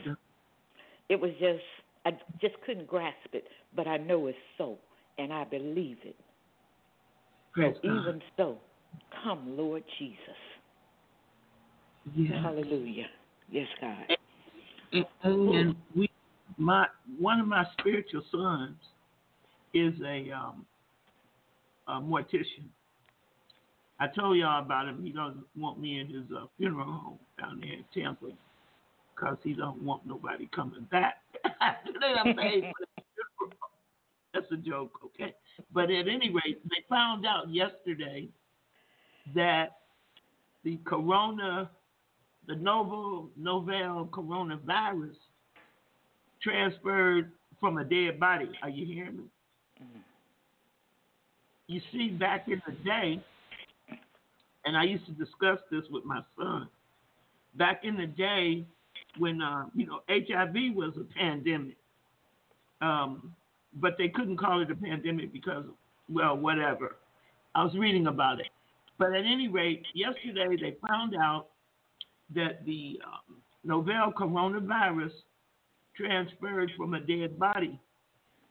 it 1.09 1.21
was 1.21 1.31
just 1.33 1.63
I 2.07 2.13
just 2.41 2.55
couldn't 2.65 2.87
grasp 2.87 3.17
it, 3.33 3.45
but 3.77 3.87
I 3.87 3.99
know 3.99 4.27
it's 4.27 4.39
so, 4.57 4.79
and 5.19 5.33
I 5.33 5.45
believe 5.45 5.99
it. 6.05 6.17
Praise 7.53 7.75
so 7.83 7.89
God. 7.89 8.01
even 8.01 8.23
so, 8.37 8.59
come, 9.23 9.57
Lord 9.57 9.85
Jesus. 9.99 10.19
Yes. 12.15 12.39
Hallelujah. 12.43 13.07
Yes, 13.51 13.69
God. 13.81 13.97
And, 14.93 15.07
and 15.23 15.77
we, 15.95 16.11
my 16.59 16.87
one 17.19 17.41
of 17.41 17.47
my 17.47 17.65
spiritual 17.79 18.23
sons 18.31 18.77
is 19.73 19.95
a 20.05 20.31
um, 20.31 20.67
a 21.89 22.01
mortician. 22.01 22.69
I 24.01 24.09
told 24.09 24.37
y'all 24.37 24.63
about 24.63 24.89
him. 24.89 25.03
He 25.05 25.11
doesn't 25.11 25.45
want 25.57 25.81
me 25.81 26.01
in 26.01 26.09
his 26.09 26.25
uh, 26.37 26.47
funeral 26.59 26.87
home 26.87 27.19
down 27.39 27.61
there 27.61 27.73
in 27.73 27.85
Tampa 27.95 28.27
because 29.15 29.37
he 29.45 29.53
don't 29.53 29.81
want 29.83 30.05
nobody 30.05 30.49
coming 30.55 30.87
back 30.91 31.23
after 31.61 31.93
they 32.01 32.15
done 32.15 32.37
paid 32.37 32.65
for 32.65 32.87
the 32.97 33.03
funeral. 33.15 33.57
That's 34.35 34.47
a 34.51 34.57
joke, 34.57 34.99
okay? 35.05 35.35
But 35.73 35.91
at 35.91 36.09
any 36.09 36.31
rate, 36.31 36.61
they 36.65 36.85
found 36.89 37.27
out 37.27 37.53
yesterday 37.53 38.29
that 39.35 39.79
the 40.65 40.79
corona, 40.85 41.71
the 42.47 42.55
novel 42.57 43.29
novel 43.37 44.09
coronavirus 44.13 45.17
transferred 46.43 47.33
from 47.61 47.79
a 47.79 47.85
dead 47.85 48.19
body. 48.19 48.51
Are 48.63 48.69
you 48.69 48.87
hearing 48.87 49.17
me? 49.17 49.25
You 51.69 51.81
see, 51.93 52.09
back 52.11 52.49
in 52.49 52.61
the 52.67 52.73
day, 52.85 53.23
and 54.65 54.77
I 54.77 54.85
used 54.85 55.07
to 55.07 55.13
discuss 55.13 55.59
this 55.71 55.85
with 55.91 56.05
my 56.05 56.21
son. 56.37 56.69
Back 57.55 57.83
in 57.85 57.97
the 57.97 58.07
day, 58.07 58.65
when 59.19 59.41
uh, 59.41 59.67
you 59.75 59.87
know 59.87 60.01
HIV 60.09 60.75
was 60.75 60.95
a 60.97 61.05
pandemic, 61.19 61.77
um, 62.81 63.35
but 63.75 63.97
they 63.97 64.09
couldn't 64.09 64.37
call 64.37 64.61
it 64.61 64.71
a 64.71 64.75
pandemic 64.75 65.33
because, 65.33 65.65
well, 66.11 66.37
whatever. 66.37 66.97
I 67.55 67.65
was 67.65 67.75
reading 67.77 68.07
about 68.07 68.41
it, 68.41 68.49
but 69.03 69.15
at 69.15 69.25
any 69.25 69.49
rate, 69.49 69.85
yesterday 69.95 70.57
they 70.61 70.77
found 70.87 71.17
out 71.17 71.49
that 72.37 72.65
the 72.65 73.01
um, 73.05 73.43
novel 73.65 74.13
coronavirus 74.17 75.11
transferred 75.97 76.71
from 76.77 76.95
a 76.95 77.01
dead 77.01 77.37
body. 77.37 77.81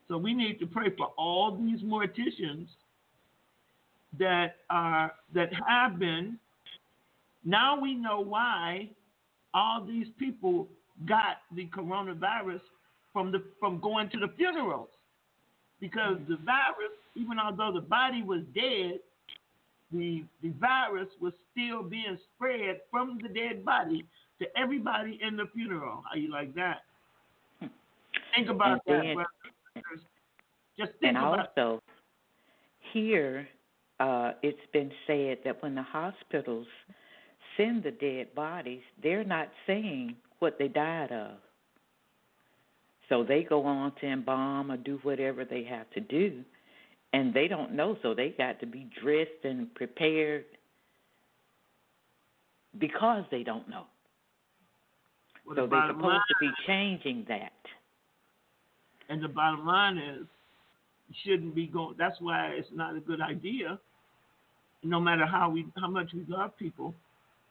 So 0.09 0.17
we 0.17 0.33
need 0.33 0.59
to 0.59 0.67
pray 0.67 0.89
for 0.97 1.07
all 1.17 1.55
these 1.55 1.79
morticians 1.79 2.67
that 4.19 4.57
are 4.69 5.13
that 5.33 5.51
have 5.65 5.97
been. 5.97 6.37
Now 7.45 7.79
we 7.79 7.95
know 7.95 8.19
why 8.19 8.89
all 9.53 9.85
these 9.85 10.07
people 10.19 10.67
got 11.07 11.37
the 11.55 11.67
coronavirus 11.67 12.59
from 13.13 13.31
the 13.31 13.41
from 13.57 13.79
going 13.79 14.09
to 14.09 14.19
the 14.19 14.27
funerals. 14.35 14.89
Because 15.79 16.17
the 16.27 16.35
virus, 16.43 16.91
even 17.15 17.39
although 17.39 17.71
the 17.73 17.87
body 17.87 18.21
was 18.21 18.41
dead, 18.53 18.99
the 19.91 20.23
the 20.41 20.49
virus 20.59 21.07
was 21.19 21.33
still 21.51 21.83
being 21.83 22.17
spread 22.35 22.81
from 22.89 23.19
the 23.21 23.29
dead 23.29 23.63
body 23.65 24.05
to 24.39 24.45
everybody 24.57 25.19
in 25.21 25.35
the 25.37 25.45
funeral. 25.53 26.03
How 26.09 26.15
you 26.17 26.31
like 26.31 26.53
that? 26.55 26.81
Think 28.35 28.49
about 28.49 28.81
And 28.87 29.19
that, 29.19 29.25
then- 29.75 29.83
Just 30.77 30.91
think 30.99 31.15
And 31.15 31.17
about 31.17 31.49
also, 31.57 31.81
here 32.93 33.47
uh, 33.99 34.31
it's 34.41 34.57
been 34.73 34.91
said 35.05 35.37
that 35.45 35.61
when 35.61 35.75
the 35.75 35.83
hospitals 35.83 36.67
send 37.57 37.83
the 37.83 37.91
dead 37.91 38.33
bodies, 38.33 38.81
they're 39.03 39.23
not 39.25 39.49
saying 39.67 40.15
what 40.39 40.57
they 40.57 40.67
died 40.69 41.11
of. 41.11 41.31
So 43.09 43.23
they 43.23 43.43
go 43.43 43.63
on 43.65 43.91
to 43.99 44.07
embalm 44.07 44.71
or 44.71 44.77
do 44.77 44.97
whatever 45.03 45.43
they 45.45 45.63
have 45.65 45.89
to 45.91 45.99
do, 45.99 46.43
and 47.13 47.33
they 47.33 47.47
don't 47.47 47.73
know, 47.73 47.97
so 48.01 48.13
they 48.13 48.29
got 48.29 48.59
to 48.61 48.65
be 48.65 48.89
dressed 49.01 49.43
and 49.43 49.73
prepared 49.75 50.45
because 52.79 53.23
they 53.31 53.43
don't 53.43 53.67
know. 53.69 53.83
what 55.43 55.57
So 55.57 55.63
the 55.63 55.69
they're 55.69 55.87
supposed 55.87 56.05
line 56.05 56.21
to 56.29 56.35
be 56.39 56.49
changing 56.65 57.25
that. 57.27 57.51
And 59.09 59.21
the 59.21 59.27
bottom 59.27 59.65
line 59.65 59.97
is, 59.97 60.25
you 61.09 61.15
shouldn't 61.25 61.53
be 61.53 61.67
going. 61.67 61.95
That's 61.97 62.15
why 62.21 62.51
it's 62.53 62.69
not 62.73 62.95
a 62.95 63.01
good 63.01 63.19
idea. 63.19 63.77
No 64.83 64.99
matter 64.99 65.25
how 65.25 65.49
we, 65.49 65.65
how 65.77 65.89
much 65.89 66.11
we 66.13 66.25
love 66.29 66.57
people, 66.57 66.95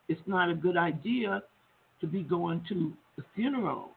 it's 0.08 0.20
not 0.26 0.48
a 0.48 0.54
good 0.54 0.76
idea 0.78 1.42
to 2.00 2.06
be 2.06 2.22
going 2.22 2.64
to 2.70 2.92
the 3.16 3.24
funerals. 3.34 3.90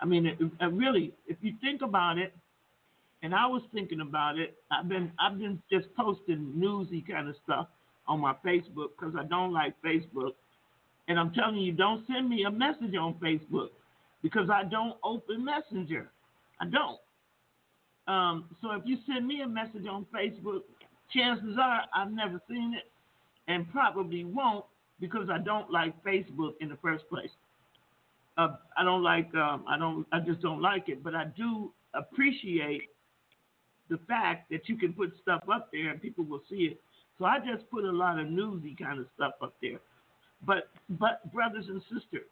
I 0.00 0.04
mean, 0.04 0.26
it, 0.26 0.36
it 0.40 0.72
really, 0.72 1.12
if 1.28 1.36
you 1.40 1.52
think 1.60 1.82
about 1.82 2.18
it, 2.18 2.34
and 3.24 3.34
I 3.34 3.46
was 3.46 3.62
thinking 3.72 4.02
about 4.02 4.38
it. 4.38 4.54
I've 4.70 4.86
been, 4.86 5.10
I've 5.18 5.38
been 5.38 5.60
just 5.72 5.86
posting 5.96 6.52
newsy 6.54 7.02
kind 7.08 7.26
of 7.26 7.34
stuff 7.42 7.68
on 8.06 8.20
my 8.20 8.34
Facebook 8.44 8.90
because 8.98 9.14
I 9.18 9.24
don't 9.24 9.50
like 9.50 9.74
Facebook. 9.82 10.32
And 11.08 11.18
I'm 11.18 11.32
telling 11.32 11.56
you, 11.56 11.72
don't 11.72 12.06
send 12.06 12.28
me 12.28 12.44
a 12.44 12.50
message 12.50 12.94
on 13.00 13.14
Facebook 13.14 13.68
because 14.22 14.50
I 14.50 14.64
don't 14.64 14.96
open 15.02 15.42
Messenger. 15.42 16.10
I 16.60 16.66
don't. 16.66 16.98
Um, 18.06 18.44
so 18.60 18.72
if 18.72 18.82
you 18.84 18.98
send 19.06 19.26
me 19.26 19.40
a 19.40 19.48
message 19.48 19.86
on 19.90 20.06
Facebook, 20.14 20.60
chances 21.10 21.56
are 21.58 21.80
I've 21.96 22.12
never 22.12 22.42
seen 22.46 22.74
it 22.76 22.90
and 23.48 23.70
probably 23.72 24.24
won't 24.24 24.66
because 25.00 25.30
I 25.32 25.38
don't 25.38 25.70
like 25.70 25.94
Facebook 26.04 26.52
in 26.60 26.68
the 26.68 26.76
first 26.82 27.08
place. 27.08 27.30
Uh, 28.36 28.56
I 28.76 28.84
don't 28.84 29.02
like. 29.02 29.34
Um, 29.34 29.64
I 29.66 29.78
don't. 29.78 30.06
I 30.12 30.20
just 30.20 30.42
don't 30.42 30.60
like 30.60 30.90
it. 30.90 31.02
But 31.02 31.14
I 31.14 31.24
do 31.36 31.72
appreciate 31.94 32.90
the 33.90 33.98
fact 34.08 34.50
that 34.50 34.68
you 34.68 34.76
can 34.76 34.92
put 34.92 35.12
stuff 35.22 35.42
up 35.52 35.68
there 35.72 35.90
and 35.90 36.00
people 36.00 36.24
will 36.24 36.42
see 36.48 36.64
it. 36.72 36.80
So 37.18 37.24
I 37.24 37.38
just 37.38 37.70
put 37.70 37.84
a 37.84 37.92
lot 37.92 38.18
of 38.18 38.28
newsy 38.28 38.76
kind 38.78 38.98
of 38.98 39.06
stuff 39.14 39.34
up 39.42 39.54
there. 39.62 39.78
But 40.46 40.68
but 40.88 41.32
brothers 41.32 41.66
and 41.68 41.80
sisters, 41.82 42.30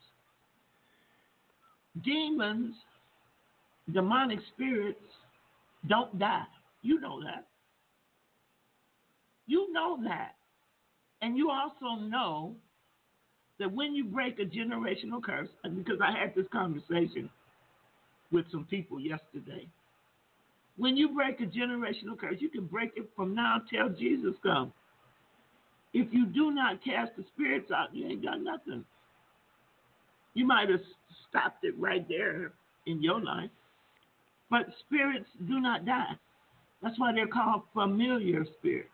demons, 2.05 2.75
demonic 3.93 4.41
spirits 4.55 4.99
don't 5.88 6.19
die. 6.19 6.45
You 6.83 7.01
know 7.01 7.23
that. 7.23 7.47
You 9.47 9.73
know 9.73 9.99
that. 10.05 10.35
And 11.21 11.37
you 11.37 11.51
also 11.51 12.01
know 12.01 12.55
that 13.59 13.71
when 13.71 13.95
you 13.95 14.05
break 14.05 14.41
a 14.41 14.45
generational 14.45 15.23
curse, 15.23 15.49
because 15.62 16.01
I 16.03 16.11
had 16.19 16.35
this 16.35 16.47
conversation 16.53 17.31
with 18.33 18.47
some 18.51 18.65
people 18.65 18.99
yesterday, 18.99 19.69
when 20.77 20.97
you 20.97 21.15
break 21.15 21.41
a 21.41 21.45
generational 21.45 22.19
curse, 22.19 22.37
you 22.39 22.49
can 22.49 22.67
break 22.67 22.93
it 22.97 23.09
from 23.15 23.35
now 23.35 23.61
till 23.71 23.89
Jesus 23.91 24.35
comes. 24.43 24.73
If 25.93 26.13
you 26.13 26.27
do 26.27 26.51
not 26.51 26.83
cast 26.83 27.13
the 27.17 27.25
spirits 27.35 27.71
out, 27.71 27.95
you 27.95 28.07
ain't 28.07 28.25
got 28.25 28.41
nothing. 28.41 28.85
You 30.35 30.47
might 30.47 30.71
have 30.71 30.81
stopped 31.29 31.65
it 31.65 31.75
right 31.79 32.07
there 32.09 32.53
in 32.87 33.03
your 33.03 33.21
life. 33.21 33.51
But 34.51 34.67
spirits 34.87 35.29
do 35.47 35.61
not 35.61 35.85
die. 35.85 36.15
That's 36.83 36.99
why 36.99 37.13
they're 37.13 37.27
called 37.27 37.63
familiar 37.75 38.45
spirits. 38.59 38.89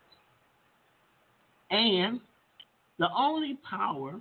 And 1.71 2.19
the 2.97 3.07
only 3.15 3.57
power 3.67 4.19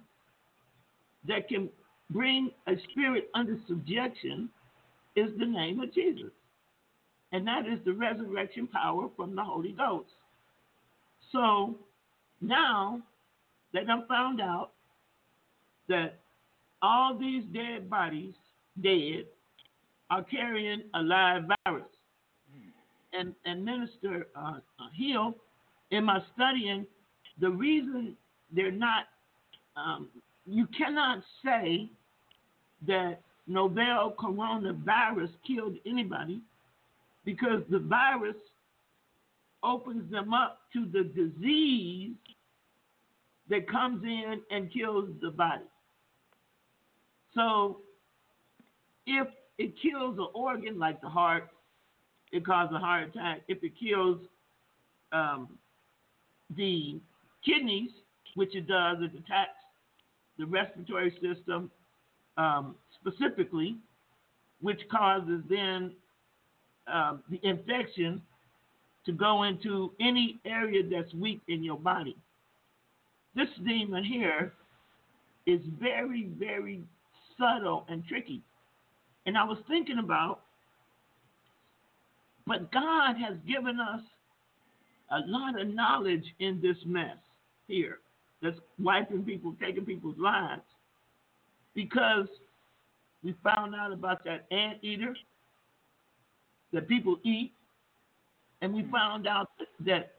that 1.26 1.48
can 1.48 1.68
bring 2.10 2.50
a 2.66 2.72
spirit 2.90 3.28
under 3.34 3.56
subjection 3.66 4.48
is 5.16 5.30
the 5.38 5.46
name 5.46 5.80
of 5.80 5.92
Jesus. 5.92 6.30
And 7.32 7.46
that 7.46 7.66
is 7.66 7.78
the 7.84 7.92
resurrection 7.92 8.66
power 8.66 9.08
from 9.16 9.36
the 9.36 9.44
Holy 9.44 9.72
Ghost. 9.72 10.08
So 11.30 11.74
now 12.40 13.02
that 13.74 13.82
I 13.88 14.06
found 14.08 14.40
out 14.40 14.70
that 15.88 16.18
all 16.80 17.18
these 17.18 17.44
dead 17.52 17.90
bodies, 17.90 18.34
dead, 18.82 19.26
are 20.10 20.24
carrying 20.24 20.82
a 20.94 21.02
live 21.02 21.44
virus. 21.64 21.84
And, 23.12 23.34
and 23.44 23.64
Minister 23.64 24.26
uh, 24.36 24.58
Hill, 24.96 25.34
in 25.90 26.04
my 26.04 26.20
studying, 26.34 26.86
the 27.40 27.50
reason 27.50 28.16
they're 28.54 28.70
not, 28.70 29.04
um, 29.76 30.08
you 30.46 30.66
cannot 30.76 31.22
say 31.44 31.90
that 32.86 33.20
novel 33.46 34.14
coronavirus 34.18 35.30
killed 35.46 35.76
anybody 35.86 36.40
because 37.28 37.60
the 37.68 37.78
virus 37.78 38.36
opens 39.62 40.10
them 40.10 40.32
up 40.32 40.60
to 40.72 40.86
the 40.90 41.04
disease 41.04 42.14
that 43.50 43.68
comes 43.70 44.02
in 44.02 44.40
and 44.50 44.72
kills 44.72 45.10
the 45.20 45.30
body. 45.30 45.68
So 47.34 47.80
if 49.06 49.28
it 49.58 49.74
kills 49.82 50.16
an 50.16 50.28
organ 50.32 50.78
like 50.78 51.02
the 51.02 51.08
heart, 51.10 51.50
it 52.32 52.46
causes 52.46 52.74
a 52.74 52.78
heart 52.78 53.10
attack. 53.10 53.42
If 53.46 53.62
it 53.62 53.72
kills 53.78 54.20
um, 55.12 55.50
the 56.56 56.98
kidneys, 57.44 57.90
which 58.36 58.56
it 58.56 58.66
does, 58.66 58.96
it 59.02 59.10
attacks 59.22 59.60
the 60.38 60.46
respiratory 60.46 61.12
system 61.20 61.70
um, 62.38 62.74
specifically. 62.98 63.76
which 64.62 64.80
causes 64.90 65.42
then 65.50 65.92
uh, 66.92 67.16
the 67.30 67.40
infection 67.42 68.22
to 69.06 69.12
go 69.12 69.44
into 69.44 69.92
any 70.00 70.38
area 70.44 70.82
that's 70.90 71.12
weak 71.14 71.40
in 71.48 71.62
your 71.62 71.78
body. 71.78 72.16
This 73.34 73.48
demon 73.64 74.04
here 74.04 74.52
is 75.46 75.60
very, 75.80 76.28
very 76.38 76.82
subtle 77.38 77.86
and 77.88 78.04
tricky. 78.06 78.42
And 79.26 79.36
I 79.36 79.44
was 79.44 79.58
thinking 79.68 79.98
about, 79.98 80.40
but 82.46 82.70
God 82.72 83.16
has 83.16 83.36
given 83.46 83.78
us 83.80 84.00
a 85.10 85.20
lot 85.26 85.60
of 85.60 85.68
knowledge 85.68 86.24
in 86.40 86.60
this 86.60 86.76
mess 86.84 87.16
here 87.66 87.98
that's 88.42 88.58
wiping 88.78 89.24
people, 89.24 89.54
taking 89.60 89.84
people's 89.84 90.18
lives. 90.18 90.62
Because 91.74 92.26
we 93.22 93.34
found 93.42 93.74
out 93.74 93.92
about 93.92 94.24
that 94.24 94.46
ant 94.50 94.78
eater 94.82 95.14
that 96.72 96.88
people 96.88 97.18
eat, 97.24 97.52
and 98.60 98.74
we 98.74 98.84
found 98.90 99.26
out 99.26 99.48
that 99.80 100.12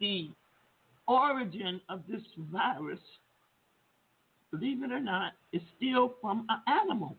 the 0.00 0.30
origin 1.06 1.80
of 1.88 2.02
this 2.08 2.22
virus, 2.50 2.98
believe 4.50 4.82
it 4.82 4.92
or 4.92 5.00
not, 5.00 5.32
is 5.52 5.62
still 5.76 6.14
from 6.20 6.46
an 6.48 6.60
animal. 6.66 7.16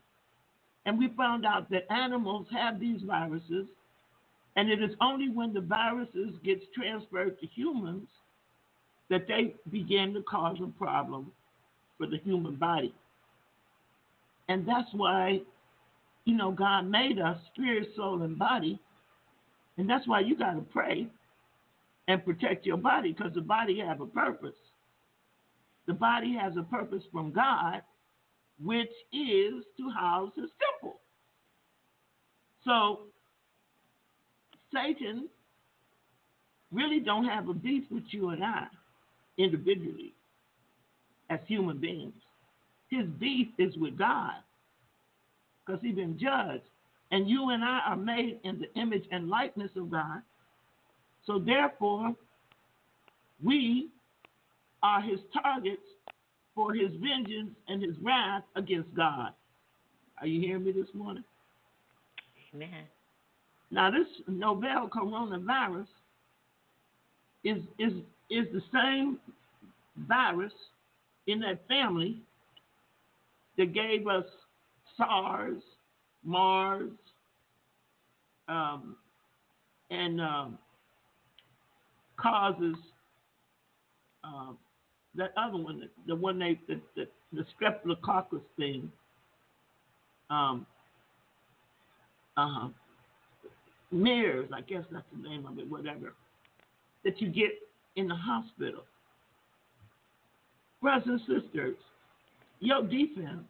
And 0.86 1.00
we 1.00 1.10
found 1.16 1.46
out 1.46 1.70
that 1.72 1.92
animals 1.92 2.46
have 2.52 2.80
these 2.80 3.02
viruses, 3.02 3.66
and 4.56 4.70
it 4.70 4.84
is 4.84 4.92
only 5.02 5.30
when 5.30 5.54
the 5.54 5.62
viruses 5.62 6.36
gets 6.44 6.64
transferred 6.76 7.40
to 7.40 7.48
humans 7.48 8.08
that 9.10 9.28
they 9.28 9.56
begin 9.72 10.14
to 10.14 10.22
cause 10.24 10.58
a 10.62 10.68
problem 10.78 11.32
for 11.98 12.08
the 12.08 12.18
human 12.18 12.56
body. 12.56 12.94
And 14.50 14.68
that's 14.68 14.90
why, 14.92 15.42
you 16.26 16.36
know, 16.36 16.52
God 16.52 16.90
made 16.90 17.20
us 17.20 17.38
spirit, 17.54 17.90
soul, 17.96 18.22
and 18.22 18.38
body. 18.38 18.80
And 19.78 19.90
that's 19.90 20.08
why 20.08 20.22
you 20.22 20.38
got 20.38 20.54
to 20.54 20.62
pray 20.62 21.08
and 22.08 22.24
protect 22.24 22.66
your 22.66 22.78
body 22.78 23.12
because 23.12 23.34
the 23.34 23.42
body 23.42 23.80
have 23.80 24.02
a 24.02 24.06
purpose. 24.06 24.56
The 25.88 25.94
body 25.94 26.36
has 26.40 26.54
a 26.58 26.64
purpose 26.64 27.04
from 27.12 27.32
God, 27.32 27.82
which 28.64 28.92
is 29.12 29.64
to 29.78 29.90
house 29.90 30.32
his 30.36 30.50
temple. 30.82 31.00
So 32.64 33.00
Satan 34.74 35.28
really 36.72 37.00
don't 37.00 37.26
have 37.26 37.50
a 37.50 37.54
beef 37.54 37.84
with 37.92 38.04
you 38.12 38.30
and 38.30 38.44
I 38.44 38.68
individually 39.38 40.14
as 41.30 41.40
human 41.48 41.80
beings. 41.80 42.14
His 42.90 43.08
beef 43.20 43.48
is 43.58 43.76
with 43.76 43.98
God 43.98 44.36
because 45.66 45.82
he's 45.82 45.96
been 45.96 46.18
judged. 46.20 46.64
And 47.12 47.30
you 47.30 47.50
and 47.50 47.64
I 47.64 47.82
are 47.88 47.98
made 47.98 48.40
in 48.44 48.60
the 48.60 48.82
image 48.82 49.04
and 49.12 49.30
likeness 49.30 49.72
of 49.76 49.92
God. 49.92 50.22
So 51.26 51.40
therefore, 51.40 52.16
we 53.44 53.90
are 54.82 55.02
his 55.02 55.20
targets 55.42 55.82
for 56.56 56.74
his 56.74 56.92
vengeance 57.02 57.52
and 57.68 57.82
his 57.82 57.96
wrath 58.02 58.44
against 58.56 58.94
God. 58.96 59.30
Are 60.20 60.28
you 60.28 60.42
hearing 60.42 60.64
me 60.64 60.72
this 60.72 60.88
morning? 60.94 61.24
Amen. 62.54 62.86
Now, 63.72 63.90
this 63.90 64.08
novel 64.28 64.90
coronavirus 64.90 65.88
is 67.44 67.58
is 67.80 67.94
is 68.30 68.46
the 68.54 68.62
same 68.72 69.20
virus 70.08 70.54
in 71.28 71.40
that 71.40 71.68
family 71.68 72.22
that 73.58 73.74
gave 73.74 74.08
us 74.08 74.26
SARS, 74.98 75.62
MARS, 76.24 76.92
um, 78.48 78.96
and 79.90 80.22
um, 80.22 80.58
causes 82.18 82.76
uh, 84.24 84.52
that 85.16 85.32
other 85.38 85.58
one, 85.58 85.90
the 86.08 86.16
one 86.16 86.40
they 86.40 86.60
the, 86.68 86.80
the, 86.96 87.08
the 87.32 87.46
streptococcus 87.60 88.42
thing. 88.58 88.92
Um, 90.30 90.66
uh, 92.36 92.70
MERS, 93.92 94.50
I 94.52 94.62
guess 94.62 94.84
that's 94.92 95.06
the 95.16 95.30
name 95.30 95.46
of 95.46 95.60
it, 95.60 95.70
whatever, 95.70 96.14
that 97.04 97.22
you 97.22 97.30
get 97.30 97.52
in 97.96 98.08
the 98.08 98.16
hospital. 98.16 98.84
Brothers 100.82 101.22
and 101.28 101.42
sisters, 101.42 101.76
your 102.60 102.82
defense 102.82 103.44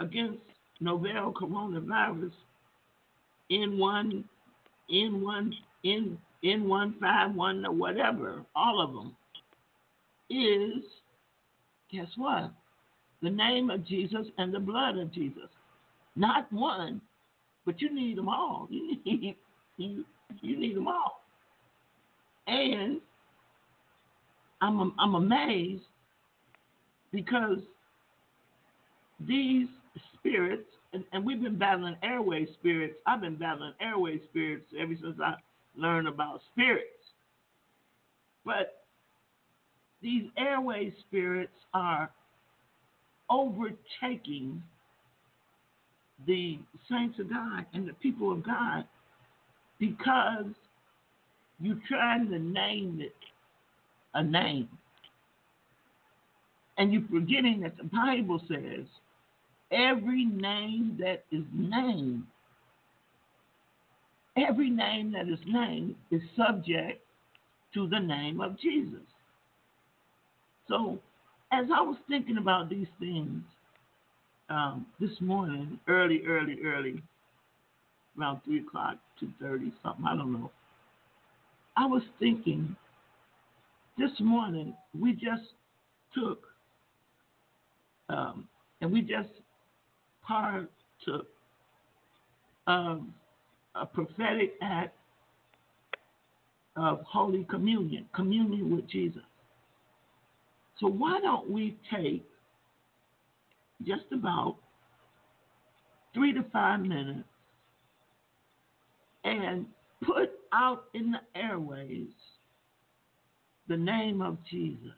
against 0.00 0.38
novel 0.80 1.32
coronavirus 1.32 2.32
N1, 3.50 4.24
N1, 4.92 5.52
N, 5.84 6.18
N151, 6.44 7.66
or 7.66 7.72
whatever, 7.72 8.44
all 8.54 8.80
of 8.80 8.92
them, 8.92 9.16
is, 10.30 10.84
guess 11.90 12.06
what? 12.16 12.52
The 13.22 13.30
name 13.30 13.70
of 13.70 13.84
Jesus 13.84 14.26
and 14.38 14.54
the 14.54 14.60
blood 14.60 14.96
of 14.96 15.12
Jesus. 15.12 15.48
Not 16.16 16.50
one, 16.52 17.00
but 17.66 17.80
you 17.80 17.94
need 17.94 18.18
them 18.18 18.28
all. 18.28 18.68
You 18.78 18.96
need, 19.04 19.36
you, 19.76 20.04
you 20.42 20.58
need 20.58 20.76
them 20.76 20.86
all. 20.86 21.22
And 22.46 23.00
I'm, 24.60 24.92
I'm 24.98 25.14
amazed 25.14 25.82
because 27.12 27.58
these 29.26 29.66
spirits, 30.20 30.68
and, 30.92 31.04
and 31.12 31.24
we've 31.24 31.42
been 31.42 31.58
battling 31.58 31.96
airway 32.02 32.46
spirits. 32.58 32.94
I've 33.06 33.20
been 33.20 33.36
battling 33.36 33.74
airway 33.80 34.20
spirits 34.30 34.66
ever 34.78 34.94
since 35.00 35.16
I 35.22 35.34
learned 35.76 36.08
about 36.08 36.40
spirits. 36.52 36.86
But 38.44 38.84
these 40.02 40.24
airway 40.36 40.92
spirits 41.06 41.52
are 41.74 42.10
overtaking 43.28 44.62
the 46.26 46.58
saints 46.90 47.18
of 47.18 47.30
God 47.30 47.64
and 47.72 47.88
the 47.88 47.94
people 47.94 48.32
of 48.32 48.44
God 48.44 48.84
because 49.78 50.52
you're 51.60 51.80
trying 51.88 52.28
to 52.30 52.38
name 52.38 53.00
it 53.00 53.14
a 54.14 54.22
name. 54.22 54.68
And 56.78 56.92
you're 56.92 57.06
forgetting 57.10 57.60
that 57.60 57.76
the 57.76 57.84
Bible 57.84 58.40
says 58.48 58.86
every 59.70 60.24
name 60.24 60.96
that 61.00 61.24
is 61.30 61.44
named, 61.52 62.24
every 64.36 64.70
name 64.70 65.12
that 65.12 65.28
is 65.28 65.38
named 65.46 65.94
is 66.10 66.22
subject 66.36 67.02
to 67.74 67.88
the 67.88 67.98
name 68.00 68.40
of 68.40 68.58
Jesus. 68.58 69.00
So, 70.68 70.98
as 71.52 71.66
I 71.74 71.80
was 71.82 71.96
thinking 72.08 72.38
about 72.38 72.68
these 72.70 72.86
things 72.98 73.42
um, 74.48 74.86
this 75.00 75.20
morning, 75.20 75.78
early, 75.88 76.22
early, 76.26 76.58
early, 76.64 77.02
around 78.18 78.40
three 78.44 78.60
o'clock, 78.60 78.96
two 79.18 79.30
thirty, 79.40 79.72
something, 79.82 80.04
I 80.06 80.16
don't 80.16 80.32
know. 80.32 80.50
I 81.76 81.86
was 81.86 82.02
thinking 82.18 82.76
this 83.98 84.10
morning 84.20 84.74
we 84.98 85.12
just 85.12 85.42
took 86.14 86.42
um, 88.08 88.48
and 88.80 88.92
we 88.92 89.02
just 89.02 89.28
partook 90.30 91.26
of 92.68 93.02
a 93.74 93.84
prophetic 93.84 94.54
act 94.62 94.96
of 96.76 97.00
Holy 97.02 97.44
Communion, 97.50 98.06
communion 98.14 98.74
with 98.74 98.88
Jesus. 98.88 99.22
So 100.78 100.86
why 100.86 101.18
don't 101.20 101.50
we 101.50 101.76
take 101.92 102.24
just 103.84 104.04
about 104.12 104.56
three 106.14 106.32
to 106.32 106.44
five 106.52 106.80
minutes 106.80 107.28
and 109.24 109.66
put 110.04 110.30
out 110.52 110.84
in 110.94 111.10
the 111.10 111.20
airways 111.38 112.08
the 113.68 113.76
name 113.76 114.22
of 114.22 114.38
Jesus. 114.50 114.94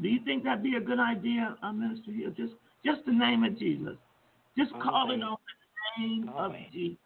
Do 0.00 0.08
you 0.08 0.20
think 0.24 0.44
that'd 0.44 0.62
be 0.62 0.76
a 0.76 0.80
good 0.80 1.00
idea, 1.00 1.56
uh, 1.62 1.72
Minister 1.72 2.12
Hill? 2.12 2.30
Just, 2.36 2.54
just 2.84 3.04
the 3.06 3.12
name 3.12 3.44
of 3.44 3.58
Jesus. 3.58 3.96
Just 4.56 4.72
All 4.72 4.82
calling 4.82 5.22
on 5.22 5.36
the 5.98 6.02
name 6.02 6.28
All 6.28 6.46
of. 6.46 6.52
Jesus 6.72 6.98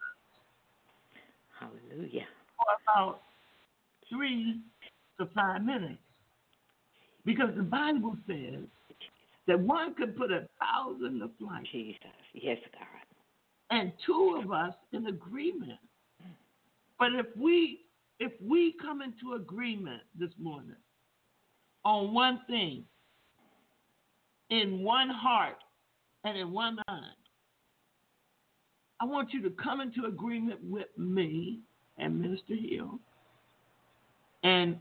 Hallelujah. 1.58 2.26
for 2.56 2.92
about 2.92 3.20
three 4.08 4.60
to 5.18 5.26
five 5.34 5.64
minutes. 5.64 5.98
Because 7.24 7.50
the 7.56 7.62
Bible 7.62 8.16
says 8.26 8.64
that 9.46 9.58
one 9.58 9.94
could 9.94 10.16
put 10.16 10.30
a 10.30 10.46
thousand 10.60 11.20
to 11.20 11.30
flight 11.38 11.66
Jesus. 11.72 11.98
Yes, 12.34 12.58
God. 12.72 13.76
and 13.76 13.92
two 14.04 14.40
of 14.42 14.52
us 14.52 14.74
in 14.92 15.06
agreement. 15.06 15.78
Mm. 16.22 16.30
But 16.98 17.14
if 17.14 17.26
we 17.36 17.80
if 18.20 18.32
we 18.42 18.74
come 18.80 19.02
into 19.02 19.34
agreement 19.34 20.02
this 20.18 20.30
morning 20.38 20.76
on 21.84 22.14
one 22.14 22.40
thing, 22.46 22.84
in 24.50 24.82
one 24.82 25.08
heart, 25.08 25.56
and 26.24 26.36
in 26.36 26.52
one 26.52 26.78
mind. 26.88 27.16
I 29.00 29.04
want 29.04 29.32
you 29.32 29.42
to 29.42 29.50
come 29.50 29.80
into 29.80 30.06
agreement 30.06 30.60
with 30.62 30.86
me 30.96 31.60
and 31.98 32.20
Minister 32.20 32.54
Hill 32.54 32.98
and 34.42 34.78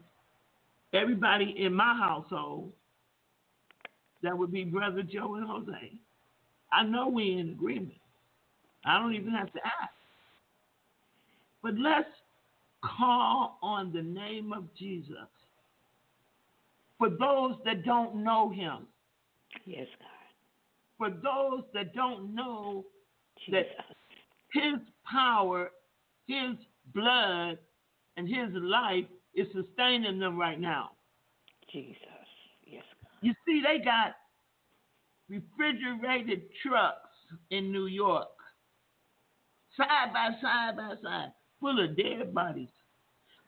everybody 0.94 1.56
in 1.58 1.74
my 1.74 1.96
household. 1.96 2.72
That 4.22 4.38
would 4.38 4.54
be 4.54 4.64
Brother 4.64 5.04
Joe 5.04 5.36
and 5.36 5.46
Jose. 5.46 5.92
I 6.72 6.84
know 6.84 7.10
we're 7.10 7.40
in 7.40 7.50
agreement. 7.50 8.00
I 8.86 9.00
don't 9.00 9.14
even 9.14 9.32
have 9.32 9.52
to 9.54 9.60
ask. 9.60 9.94
But 11.62 11.74
let's 11.78 12.10
call 12.82 13.58
on 13.62 13.92
the 13.92 14.02
name 14.02 14.54
of 14.54 14.64
Jesus 14.78 15.28
for 16.98 17.10
those 17.10 17.56
that 17.66 17.84
don't 17.84 18.24
know 18.24 18.50
him, 18.50 18.88
Yes, 19.66 19.88
God. 20.00 20.23
For 20.98 21.10
those 21.10 21.64
that 21.74 21.94
don't 21.94 22.34
know 22.34 22.86
Jesus. 23.46 23.66
his 24.52 24.80
power, 25.10 25.72
his 26.28 26.56
blood, 26.94 27.58
and 28.18 28.28
his 28.28 28.50
life 28.54 29.06
is 29.34 29.48
sustaining 29.54 30.20
them 30.20 30.38
right 30.38 30.60
now. 30.60 30.92
Jesus. 31.72 31.98
Yes, 32.66 32.84
God. 33.02 33.12
You 33.22 33.34
see, 33.46 33.62
they 33.66 33.84
got 33.84 34.16
refrigerated 35.30 36.44
trucks 36.62 36.98
in 37.50 37.72
New 37.72 37.88
York, 37.88 38.28
side 39.76 40.14
by 40.14 40.30
side 40.42 40.78
by 40.78 40.94
side, 41.02 41.32
full 41.60 41.84
of 41.84 41.98
dead 41.98 42.34
bodies. 42.34 42.70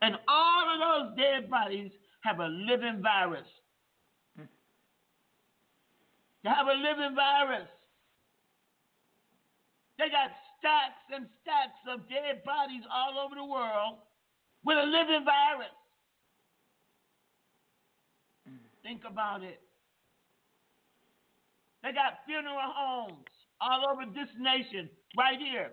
And 0.02 0.16
all 0.28 0.74
of 0.74 0.80
those 0.80 1.18
dead 1.18 1.50
bodies 1.50 1.92
have 2.22 2.40
a 2.40 2.48
living 2.48 3.02
virus. 3.02 3.48
They 6.46 6.52
have 6.52 6.68
a 6.68 6.78
living 6.78 7.16
virus. 7.16 7.68
They 9.98 10.06
got 10.14 10.30
stacks 10.60 11.02
and 11.10 11.26
stacks 11.42 11.82
of 11.90 12.08
dead 12.08 12.44
bodies 12.46 12.84
all 12.94 13.18
over 13.18 13.34
the 13.34 13.44
world 13.44 13.98
with 14.64 14.78
a 14.78 14.86
living 14.86 15.26
virus. 15.26 15.74
Think 18.84 19.02
about 19.10 19.42
it. 19.42 19.60
They 21.82 21.92
got 21.94 22.22
funeral 22.28 22.54
homes 22.62 23.26
all 23.60 23.90
over 23.92 24.06
this 24.06 24.30
nation, 24.40 24.88
right 25.18 25.40
here, 25.40 25.72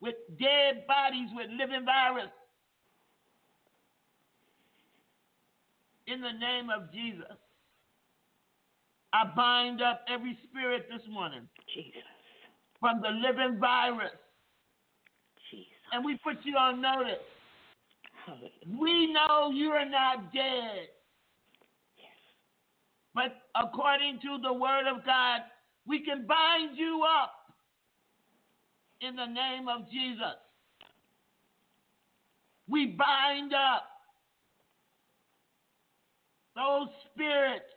with 0.00 0.14
dead 0.38 0.86
bodies 0.86 1.30
with 1.34 1.50
living 1.50 1.84
virus. 1.84 2.30
In 6.06 6.20
the 6.20 6.32
name 6.38 6.70
of 6.70 6.92
Jesus, 6.92 7.34
I 9.16 9.24
bind 9.34 9.80
up 9.80 10.04
every 10.12 10.38
spirit 10.46 10.88
this 10.90 11.00
morning 11.10 11.48
Jesus. 11.74 12.02
from 12.78 13.00
the 13.00 13.08
living 13.08 13.58
virus, 13.58 14.12
Jesus. 15.50 15.72
and 15.92 16.04
we 16.04 16.18
put 16.22 16.36
you 16.44 16.54
on 16.56 16.82
notice. 16.82 17.24
Hallelujah. 18.26 18.78
We 18.78 19.12
know 19.14 19.52
you 19.54 19.70
are 19.70 19.88
not 19.88 20.34
dead. 20.34 20.88
Yes. 21.96 22.12
But 23.14 23.40
according 23.58 24.20
to 24.20 24.36
the 24.42 24.52
word 24.52 24.84
of 24.86 25.06
God, 25.06 25.40
we 25.86 26.04
can 26.04 26.26
bind 26.26 26.76
you 26.76 27.02
up 27.08 27.32
in 29.00 29.16
the 29.16 29.24
name 29.24 29.66
of 29.66 29.90
Jesus. 29.90 30.36
We 32.68 32.86
bind 32.86 33.54
up 33.54 33.84
those 36.54 36.88
spirits 37.14 37.75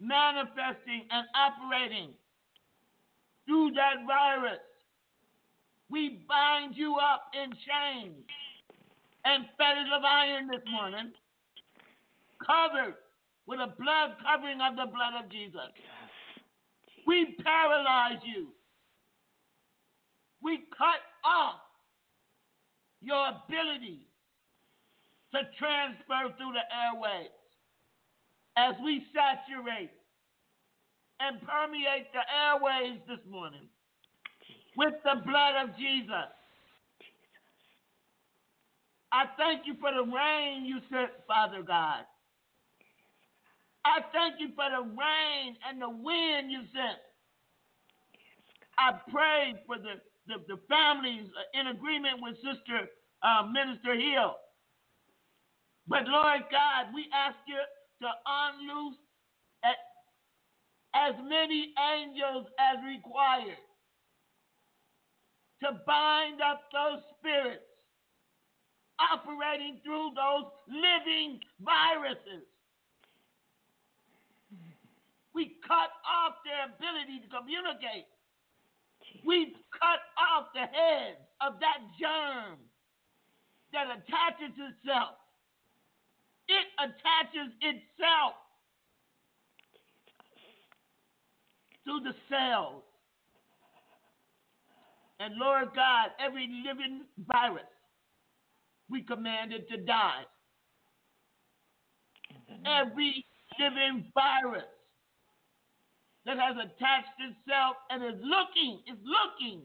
manifesting 0.00 1.04
and 1.10 1.26
operating 1.34 2.10
through 3.46 3.72
that 3.72 4.06
virus. 4.06 4.60
We 5.90 6.24
bind 6.28 6.76
you 6.76 6.96
up 6.96 7.30
in 7.34 7.50
chains 7.50 8.24
and 9.24 9.44
fetters 9.56 9.88
of 9.94 10.04
iron 10.04 10.48
this 10.48 10.62
morning, 10.70 11.12
covered 12.44 12.94
with 13.46 13.58
a 13.60 13.72
blood 13.78 14.16
covering 14.22 14.60
of 14.60 14.76
the 14.76 14.86
blood 14.92 15.24
of 15.24 15.30
Jesus. 15.30 15.72
We 17.06 17.36
paralyze 17.42 18.20
you. 18.22 18.48
We 20.42 20.64
cut 20.76 21.00
off 21.24 21.60
your 23.00 23.28
ability 23.28 24.00
to 25.32 25.40
transfer 25.58 26.36
through 26.36 26.52
the 26.52 26.66
airways 26.68 27.32
as 28.58 28.74
we 28.82 29.06
saturate 29.14 29.90
and 31.20 31.38
permeate 31.46 32.10
the 32.10 32.26
airways 32.26 32.98
this 33.06 33.22
morning 33.30 33.70
with 34.76 34.94
the 35.04 35.22
blood 35.24 35.54
of 35.62 35.76
Jesus. 35.78 36.30
I 39.12 39.24
thank 39.38 39.62
you 39.66 39.74
for 39.80 39.90
the 39.94 40.02
rain 40.02 40.66
you 40.66 40.80
sent, 40.90 41.10
Father 41.26 41.62
God. 41.62 42.02
I 43.84 44.02
thank 44.12 44.40
you 44.40 44.48
for 44.54 44.66
the 44.68 44.82
rain 44.82 45.56
and 45.66 45.80
the 45.80 45.88
wind 45.88 46.50
you 46.50 46.60
sent. 46.74 46.98
I 48.76 48.98
pray 49.10 49.54
for 49.66 49.78
the, 49.78 50.02
the, 50.26 50.42
the 50.46 50.60
families 50.68 51.30
in 51.54 51.68
agreement 51.68 52.18
with 52.20 52.36
Sister 52.36 52.90
uh, 53.22 53.46
Minister 53.46 53.94
Hill. 53.94 54.34
But 55.86 56.06
Lord 56.06 56.42
God, 56.50 56.92
we 56.92 57.06
ask 57.14 57.36
you 57.46 57.56
to 58.02 58.08
unloose 58.26 58.96
as 60.94 61.14
many 61.28 61.74
angels 61.94 62.46
as 62.58 62.78
required 62.84 63.58
to 65.62 65.78
bind 65.86 66.40
up 66.40 66.62
those 66.72 67.02
spirits 67.18 67.66
operating 68.98 69.78
through 69.84 70.10
those 70.14 70.50
living 70.66 71.38
viruses. 71.60 72.46
We 75.34 75.54
cut 75.66 75.90
off 76.02 76.34
their 76.42 76.66
ability 76.66 77.22
to 77.22 77.28
communicate. 77.30 78.10
We 79.24 79.54
cut 79.70 80.02
off 80.18 80.50
the 80.54 80.66
heads 80.66 81.22
of 81.40 81.60
that 81.60 81.78
germ 81.94 82.58
that 83.72 83.86
attaches 83.86 84.54
itself. 84.58 85.14
It 86.48 86.66
attaches 86.78 87.52
itself 87.60 88.34
to 91.86 92.00
the 92.04 92.14
cells. 92.28 92.82
And 95.20 95.34
Lord 95.36 95.68
God, 95.74 96.10
every 96.24 96.48
living 96.64 97.02
virus, 97.26 97.68
we 98.88 99.02
command 99.02 99.52
it 99.52 99.68
to 99.70 99.76
die. 99.78 100.22
Every 102.64 103.24
living 103.58 104.10
virus 104.14 104.64
that 106.24 106.38
has 106.38 106.56
attached 106.56 107.18
itself 107.18 107.76
and 107.90 108.04
is 108.04 108.20
looking, 108.22 108.80
is 108.86 108.98
looking 109.04 109.62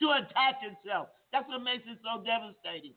to 0.00 0.10
attach 0.10 0.62
itself. 0.62 1.08
That's 1.32 1.46
what 1.48 1.62
makes 1.62 1.84
it 1.86 1.98
so 2.02 2.22
devastating. 2.24 2.94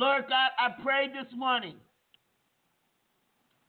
Lord 0.00 0.24
God, 0.30 0.50
I 0.58 0.82
pray 0.82 1.08
this 1.08 1.30
morning 1.36 1.74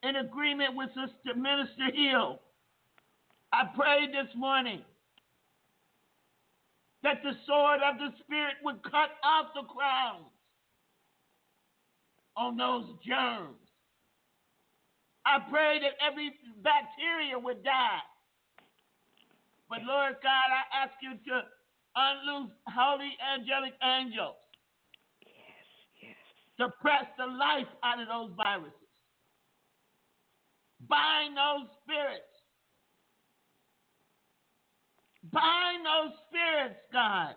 in 0.02 0.16
agreement 0.16 0.78
with 0.78 0.88
Sister 0.96 1.36
Minister 1.38 1.92
Hill. 1.94 2.40
I 3.52 3.64
pray 3.76 4.08
this 4.08 4.34
morning 4.34 4.80
that 7.04 7.20
the 7.22 7.34
sword 7.46 7.82
of 7.84 7.98
the 7.98 8.16
Spirit 8.24 8.54
would 8.64 8.82
cut 8.82 9.12
off 9.26 9.48
the 9.54 9.68
crowns 9.68 10.32
on 12.38 12.56
those 12.56 12.86
germs. 13.06 13.60
I 15.26 15.40
pray 15.52 15.82
that 15.82 16.00
every 16.00 16.32
bacteria 16.64 17.38
would 17.38 17.62
die. 17.62 18.08
But 19.70 19.80
Lord 19.84 20.16
God, 20.24 20.48
I 20.48 20.86
ask 20.86 20.94
you 21.04 21.12
to 21.12 21.42
unloose 21.94 22.52
holy 22.70 23.18
angelic 23.36 23.74
angels 23.84 24.38
yes. 26.62 26.70
to 26.70 26.82
press 26.82 27.06
the 27.18 27.26
life 27.26 27.68
out 27.84 28.02
of 28.02 28.08
those 28.08 28.32
viruses. 28.38 28.78
Bind 30.88 31.36
those 31.38 31.68
spirits. 31.84 32.24
Bind 35.32 35.86
those 35.86 36.14
spirits, 36.28 36.80
God, 36.92 37.36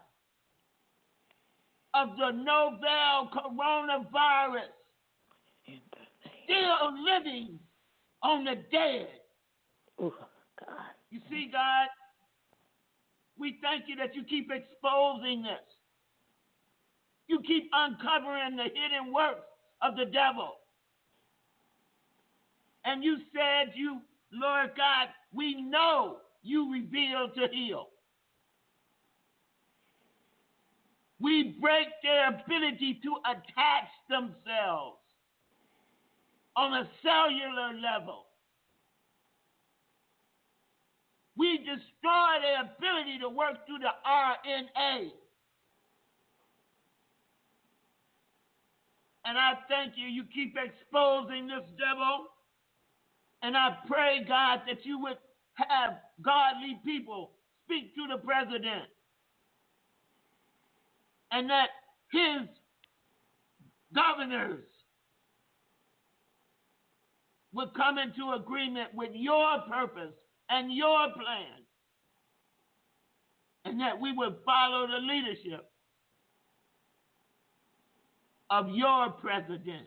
of 1.95 2.17
the 2.17 2.31
novel 2.31 3.31
coronavirus 3.35 4.73
still 6.45 7.05
living 7.05 7.59
on 8.23 8.45
the 8.45 8.57
dead. 8.71 9.09
Oh, 10.01 10.15
God. 10.61 10.95
You 11.11 11.21
see, 11.31 11.49
God, 11.53 11.89
we 13.39 13.59
thank 13.63 13.85
you 13.87 13.97
that 13.97 14.15
you 14.15 14.25
keep 14.25 14.51
exposing 14.51 15.43
this. 15.43 15.61
You 17.29 17.41
keep 17.47 17.71
uncovering 17.73 18.57
the 18.57 18.65
hidden 18.65 19.13
works 19.13 19.47
of 19.83 19.97
the 19.97 20.05
devil. 20.05 20.55
And 22.85 23.03
you 23.03 23.17
said, 23.33 23.73
You, 23.75 24.01
Lord 24.33 24.71
God, 24.77 25.09
we 25.33 25.63
know 25.63 26.19
you 26.43 26.73
reveal 26.73 27.31
to 27.35 27.49
heal. 27.53 27.89
We 31.19 31.57
break 31.61 31.87
their 32.03 32.29
ability 32.29 33.01
to 33.03 33.17
attach 33.25 33.89
themselves 34.11 34.99
on 36.57 36.73
a 36.75 36.89
cellular 37.03 37.73
level. 37.81 38.27
We 41.37 41.59
destroy 41.59 42.41
their 42.43 42.63
ability 42.63 43.19
to 43.21 43.29
work 43.29 43.67
through 43.67 43.79
the 43.79 43.91
RNA. 44.07 45.11
And 49.25 49.39
I 49.39 49.55
thank 49.69 49.95
you. 49.97 50.07
You 50.07 50.25
keep 50.33 50.57
exposing 50.57 51.47
this 51.47 51.65
devil. 51.79 52.27
And 53.43 53.57
I 53.57 53.77
pray, 53.87 54.25
God, 54.27 54.61
that 54.67 54.85
you 54.85 55.01
would 55.01 55.19
have 55.55 55.99
godly 56.23 56.79
people 56.85 57.33
speak 57.65 57.95
to 57.95 58.07
the 58.09 58.19
president. 58.19 58.85
And 61.31 61.51
that 61.51 61.69
his 62.13 62.49
governors 63.95 64.65
would 67.53 67.73
come 67.75 67.99
into 67.99 68.33
agreement 68.33 68.91
with 68.95 69.11
your 69.15 69.61
purpose 69.71 70.15
and 70.51 70.73
your 70.73 71.09
plan. 71.15 71.63
And 73.65 73.81
that 73.81 73.99
we 74.01 74.13
would 74.13 74.37
follow 74.45 74.87
the 74.87 74.99
leadership 74.99 75.71
of 78.51 78.69
your 78.71 79.11
president. 79.11 79.87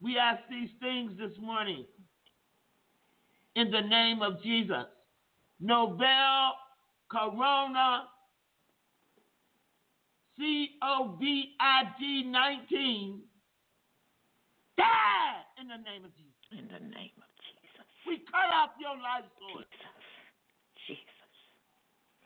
We 0.00 0.18
ask 0.18 0.40
these 0.50 0.70
things 0.80 1.12
this 1.18 1.32
morning 1.40 1.84
in 3.54 3.70
the 3.70 3.80
name 3.80 4.22
of 4.22 4.42
Jesus. 4.42 4.86
Novel 5.60 6.52
Corona 7.10 8.08
COVID 10.42 11.44
19 12.26 13.20
die 14.76 14.84
in 15.60 15.68
the 15.68 15.76
name 15.76 16.04
of 16.04 16.10
Jesus. 16.16 16.32
In 16.50 16.66
the 16.66 16.80
name 16.80 17.14
of 17.18 17.30
Jesus. 17.38 17.86
We 18.06 18.18
cut 18.30 18.50
off 18.52 18.70
your 18.80 18.96
life 18.96 19.24
source. 19.38 19.66
Jesus. 20.86 20.98
Jesus. 20.98 21.11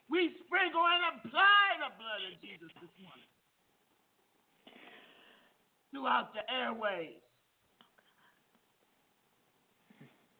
We 0.09 0.31
sprinkle 0.47 0.87
and 0.87 1.19
apply 1.19 1.83
the 1.83 1.91
blood 1.99 2.21
of 2.31 2.39
Jesus 2.39 2.71
this 2.79 2.93
morning 3.03 3.27
throughout 5.91 6.31
the 6.31 6.47
airways. 6.47 7.19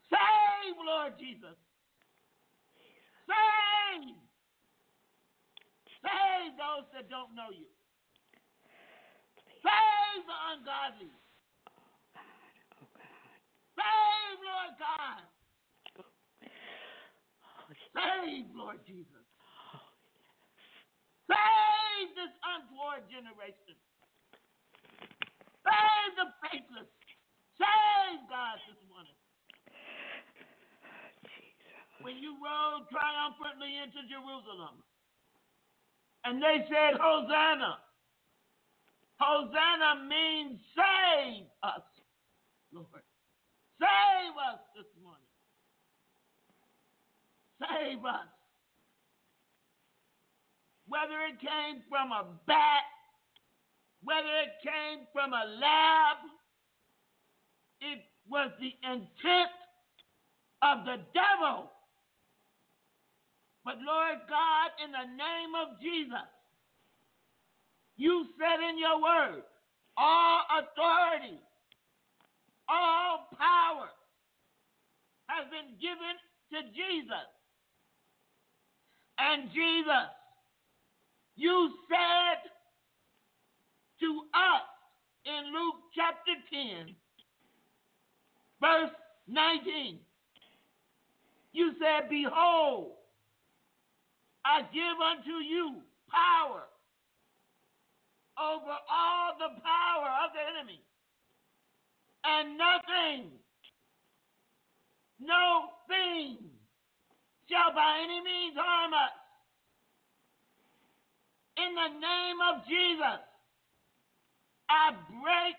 Save, 0.07 0.77
Lord 0.79 1.13
Jesus. 1.19 1.59
Save. 3.27 4.15
Save 5.99 6.51
those 6.55 6.87
that 6.95 7.11
don't 7.11 7.35
know 7.35 7.51
you. 7.51 7.67
Save 9.59 10.23
the 10.23 10.37
ungodly. 10.55 11.11
Oh 12.79 12.87
God. 12.95 13.35
Save, 13.75 14.39
Lord 14.47 14.73
God. 14.79 15.27
Oh, 17.43 17.67
Save, 17.91 18.47
Lord 18.55 18.79
Jesus. 18.87 19.27
This 22.17 22.33
untoward 22.41 23.05
generation. 23.13 23.77
Save 25.61 26.11
the 26.17 26.33
faithless. 26.41 26.89
Save 27.61 28.25
God 28.25 28.57
this 28.65 28.81
morning. 28.89 29.13
Jesus. 31.29 31.77
When 32.01 32.17
you 32.17 32.33
rode 32.41 32.89
triumphantly 32.89 33.69
into 33.77 34.01
Jerusalem 34.09 34.81
and 36.25 36.41
they 36.41 36.65
said, 36.65 36.97
Hosanna. 36.97 37.85
Hosanna 39.21 40.09
means 40.09 40.57
save 40.73 41.45
us, 41.61 41.85
Lord. 42.73 43.05
Save 43.77 44.33
us 44.41 44.61
this 44.73 44.89
morning. 45.05 45.29
Save 47.61 48.01
us. 48.05 48.36
Whether 50.87 51.19
it 51.27 51.39
came 51.39 51.83
from 51.89 52.11
a 52.11 52.25
bat, 52.47 52.87
whether 54.03 54.31
it 54.43 54.55
came 54.63 55.05
from 55.11 55.33
a 55.33 55.45
lab, 55.59 56.17
it 57.81 57.99
was 58.29 58.51
the 58.59 58.71
intent 58.83 59.51
of 60.61 60.85
the 60.85 60.97
devil. 61.13 61.71
But 63.65 63.75
Lord 63.83 64.23
God, 64.29 64.71
in 64.83 64.91
the 64.91 65.07
name 65.11 65.51
of 65.59 65.79
Jesus, 65.81 66.27
you 67.97 68.25
said 68.39 68.63
in 68.63 68.79
your 68.79 69.01
word, 69.01 69.43
all 69.97 70.41
authority, 70.55 71.39
all 72.69 73.27
power 73.37 73.89
has 75.27 75.49
been 75.51 75.75
given 75.81 76.15
to 76.53 76.63
Jesus. 76.71 77.27
And 79.19 79.49
Jesus, 79.51 80.07
you 81.37 81.69
said 81.87 82.49
to 83.99 84.21
us 84.33 84.67
in 85.25 85.53
Luke 85.53 85.75
chapter 85.95 86.33
10, 86.51 86.95
verse 88.59 88.91
19, 89.27 89.99
you 91.53 91.73
said, 91.79 92.09
Behold, 92.09 92.93
I 94.43 94.61
give 94.73 94.97
unto 94.99 95.37
you 95.43 95.81
power 96.09 96.63
over 98.39 98.75
all 98.89 99.33
the 99.37 99.61
power 99.61 100.09
of 100.25 100.31
the 100.33 100.41
enemy, 100.57 100.81
and 102.23 102.57
nothing, 102.57 103.31
no 105.19 105.69
thing 105.87 106.37
shall 107.49 107.73
by 107.73 108.01
any 108.03 108.21
means 108.21 108.55
harm 108.57 108.93
us. 108.93 109.16
In 111.57 111.73
the 111.73 111.89
name 111.97 112.39
of 112.53 112.65
Jesus, 112.69 113.21
I 114.69 114.93
break 115.09 115.57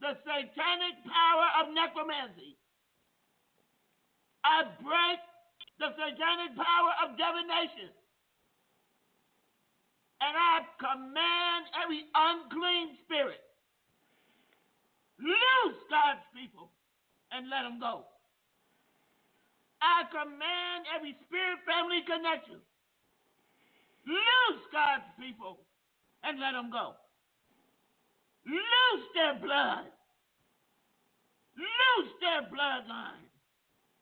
the 0.00 0.12
satanic 0.20 1.00
power 1.08 1.48
of 1.62 1.72
necromancy. 1.72 2.56
I 4.44 4.68
break 4.84 5.20
the 5.80 5.88
satanic 5.96 6.52
power 6.56 6.92
of 7.04 7.16
divination. 7.16 7.88
And 10.20 10.34
I 10.36 10.60
command 10.76 11.62
every 11.84 12.04
unclean 12.14 12.96
spirit, 13.04 13.40
loose 15.18 15.80
God's 15.88 16.24
people 16.36 16.70
and 17.32 17.48
let 17.48 17.64
them 17.64 17.80
go. 17.80 18.04
I 19.82 20.04
command 20.08 20.88
every 20.96 21.16
spirit 21.28 21.60
family 21.68 22.00
connection, 22.08 22.60
people 25.24 25.58
and 26.22 26.38
let 26.40 26.52
them 26.52 26.70
go. 26.70 26.92
Loose 28.44 29.06
their 29.16 29.40
blood. 29.40 29.88
Loose 31.56 32.12
their 32.20 32.44
bloodline. 32.52 33.24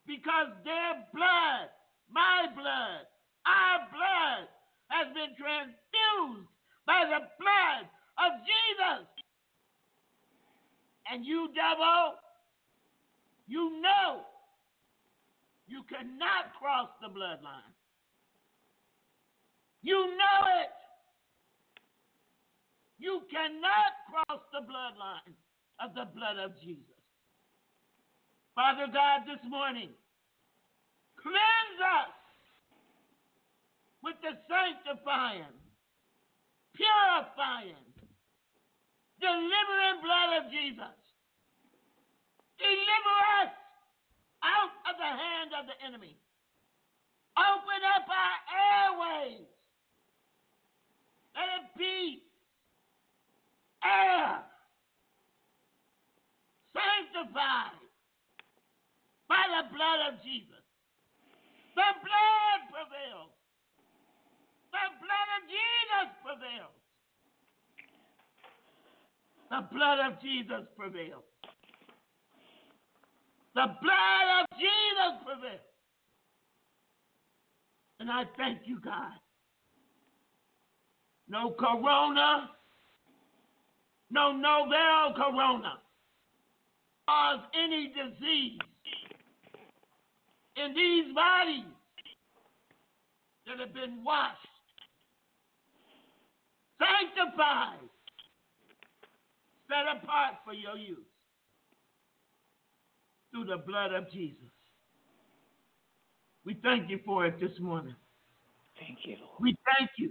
Because 0.07 0.51
their 0.65 1.07
blood, 1.15 1.71
my 2.11 2.51
blood, 2.55 3.07
our 3.47 3.79
blood 3.95 4.51
has 4.91 5.07
been 5.15 5.31
transfused 5.39 6.51
by 6.87 7.07
the 7.07 7.23
blood 7.39 7.87
of 8.19 8.43
Jesus. 8.43 9.07
And 11.11 11.25
you, 11.25 11.49
devil, 11.55 12.19
you 13.47 13.81
know 13.81 14.27
you 15.69 15.83
cannot 15.89 16.55
cross 16.59 16.89
the 17.01 17.09
bloodline. 17.09 17.71
You 19.83 19.99
know 19.99 20.39
it. 20.63 20.82
You 23.03 23.19
cannot 23.27 23.93
cross 24.07 24.47
the 24.55 24.63
bloodline 24.63 25.35
of 25.83 25.91
the 25.99 26.07
blood 26.15 26.39
of 26.39 26.55
Jesus. 26.63 27.03
Father 28.55 28.87
God, 28.87 29.27
this 29.27 29.43
morning, 29.51 29.91
cleanse 31.19 31.81
us 31.83 32.15
with 34.07 34.15
the 34.23 34.39
sanctifying, 34.47 35.51
purifying, 36.79 37.91
delivering 39.19 39.99
blood 39.99 40.31
of 40.39 40.45
Jesus. 40.55 40.99
Deliver 42.55 43.17
us 43.43 43.55
out 44.47 44.75
of 44.87 44.95
the 44.95 45.11
hand 45.11 45.51
of 45.59 45.67
the 45.67 45.75
enemy. 45.83 46.15
Open 47.35 47.81
up 47.99 48.07
our 48.07 48.39
airways. 48.47 49.51
Let 51.35 51.51
it 51.51 51.67
be 51.75 52.23
air 53.85 54.43
sanctified 56.73 57.79
by 59.29 59.45
the 59.49 59.75
blood 59.75 60.13
of 60.13 60.23
Jesus. 60.23 60.63
The 61.75 61.91
blood 62.05 62.61
prevails. 62.69 63.33
The 64.73 64.87
blood 65.01 65.29
of 65.37 65.43
Jesus 65.49 66.09
prevails. 66.25 66.77
The 69.51 69.63
blood 69.75 69.99
of 70.01 70.21
Jesus 70.23 70.65
prevails. 70.77 71.25
The 73.55 73.67
blood 73.83 74.27
of 74.41 74.47
Jesus 74.59 75.13
prevails. 75.25 75.61
And 78.01 78.11
I 78.11 78.25
thank 78.37 78.61
you, 78.65 78.81
God. 78.81 79.13
No 81.29 81.51
corona 81.51 82.51
no 84.13 84.33
novel 84.37 85.15
corona 85.17 85.81
cause 87.09 87.41
any 87.55 87.89
disease 87.89 88.59
in 90.57 90.75
these 90.75 91.15
bodies 91.15 91.65
that 93.47 93.59
have 93.59 93.75
been 93.75 94.05
washed, 94.05 94.37
sanctified, 96.79 97.89
set 99.69 99.97
apart 99.97 100.35
for 100.45 100.53
your 100.53 100.77
use 100.77 100.99
through 103.31 103.47
the 103.47 103.57
blood 103.67 103.93
of 103.93 104.11
Jesus. 104.13 104.37
We 106.45 106.59
thank 106.63 106.91
you 106.91 107.01
for 107.05 107.25
it 107.27 107.41
this 107.41 107.59
morning. 107.61 107.95
Thank 108.79 108.99
you, 109.05 109.17
Lord. 109.21 109.41
We 109.41 109.57
thank 109.79 109.91
you 109.97 110.11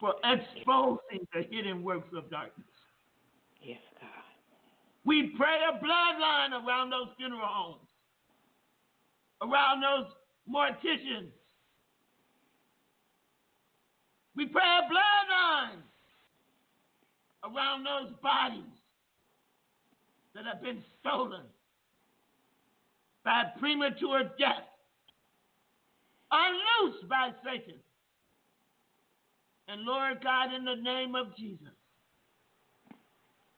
for 0.00 0.14
exposing 0.24 1.26
the 1.34 1.42
hidden 1.50 1.82
works 1.82 2.08
of 2.16 2.30
darkness. 2.30 2.66
Yes, 3.60 3.80
God. 4.00 4.08
We 5.04 5.32
pray 5.36 5.58
a 5.68 5.84
bloodline 5.84 6.52
around 6.64 6.90
those 6.90 7.08
funeral 7.16 7.40
homes, 7.42 7.88
around 9.42 9.80
those 9.82 10.06
morticians. 10.48 11.30
We 14.36 14.46
pray 14.46 14.62
a 14.62 14.82
bloodline 14.92 15.82
around 17.44 17.84
those 17.84 18.12
bodies 18.22 18.62
that 20.34 20.44
have 20.44 20.62
been 20.62 20.82
stolen 21.00 21.42
by 23.24 23.44
premature 23.58 24.22
death, 24.38 24.68
unloosed 26.30 27.08
by 27.08 27.30
Satan. 27.44 27.80
And 29.68 29.82
Lord 29.82 30.22
God, 30.24 30.54
in 30.54 30.64
the 30.64 30.76
name 30.76 31.14
of 31.14 31.36
Jesus, 31.36 31.74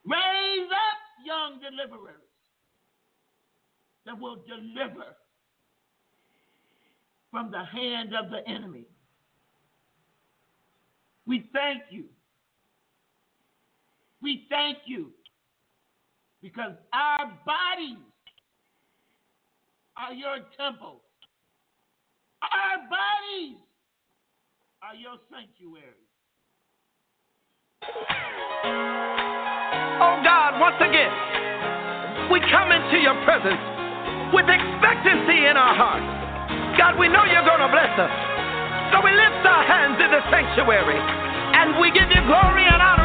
raise 0.05 0.69
up 0.69 1.25
young 1.25 1.61
deliverers 1.61 2.21
that 4.05 4.19
will 4.19 4.43
deliver 4.49 5.17
from 7.31 7.53
the 7.53 7.65
hand 7.65 8.13
of 8.15 8.31
the 8.31 8.47
enemy. 8.49 8.87
We 11.27 11.49
thank 11.53 11.83
you. 11.91 12.07
We 14.21 14.47
thank 14.51 14.79
you 14.87 15.13
because 16.43 16.73
our 16.93 17.27
bodies 17.47 17.99
are 19.97 20.13
your 20.13 20.39
temples. 20.59 21.03
Our 22.43 22.79
bodies 22.89 23.59
are 24.81 24.97
your 24.97 25.21
sanctuary. 25.29 26.09
Oh 30.01 30.17
God, 30.25 30.57
once 30.57 30.81
again, 30.81 31.13
we 32.33 32.41
come 32.49 32.73
into 32.73 32.97
your 32.97 33.13
presence 33.29 33.61
with 34.33 34.49
expectancy 34.49 35.45
in 35.45 35.61
our 35.61 35.77
hearts. 35.77 36.09
God, 36.81 36.97
we 36.97 37.13
know 37.13 37.29
you're 37.29 37.45
going 37.45 37.61
to 37.61 37.69
bless 37.69 37.93
us. 37.93 38.13
So 38.97 39.05
we 39.05 39.13
lift 39.13 39.45
our 39.45 39.69
hands 39.69 40.01
in 40.01 40.09
the 40.17 40.25
sanctuary 40.33 40.97
and 40.97 41.77
we 41.77 41.93
give 41.93 42.09
you 42.09 42.25
glory 42.25 42.65
and 42.65 42.81
honor 42.81 43.00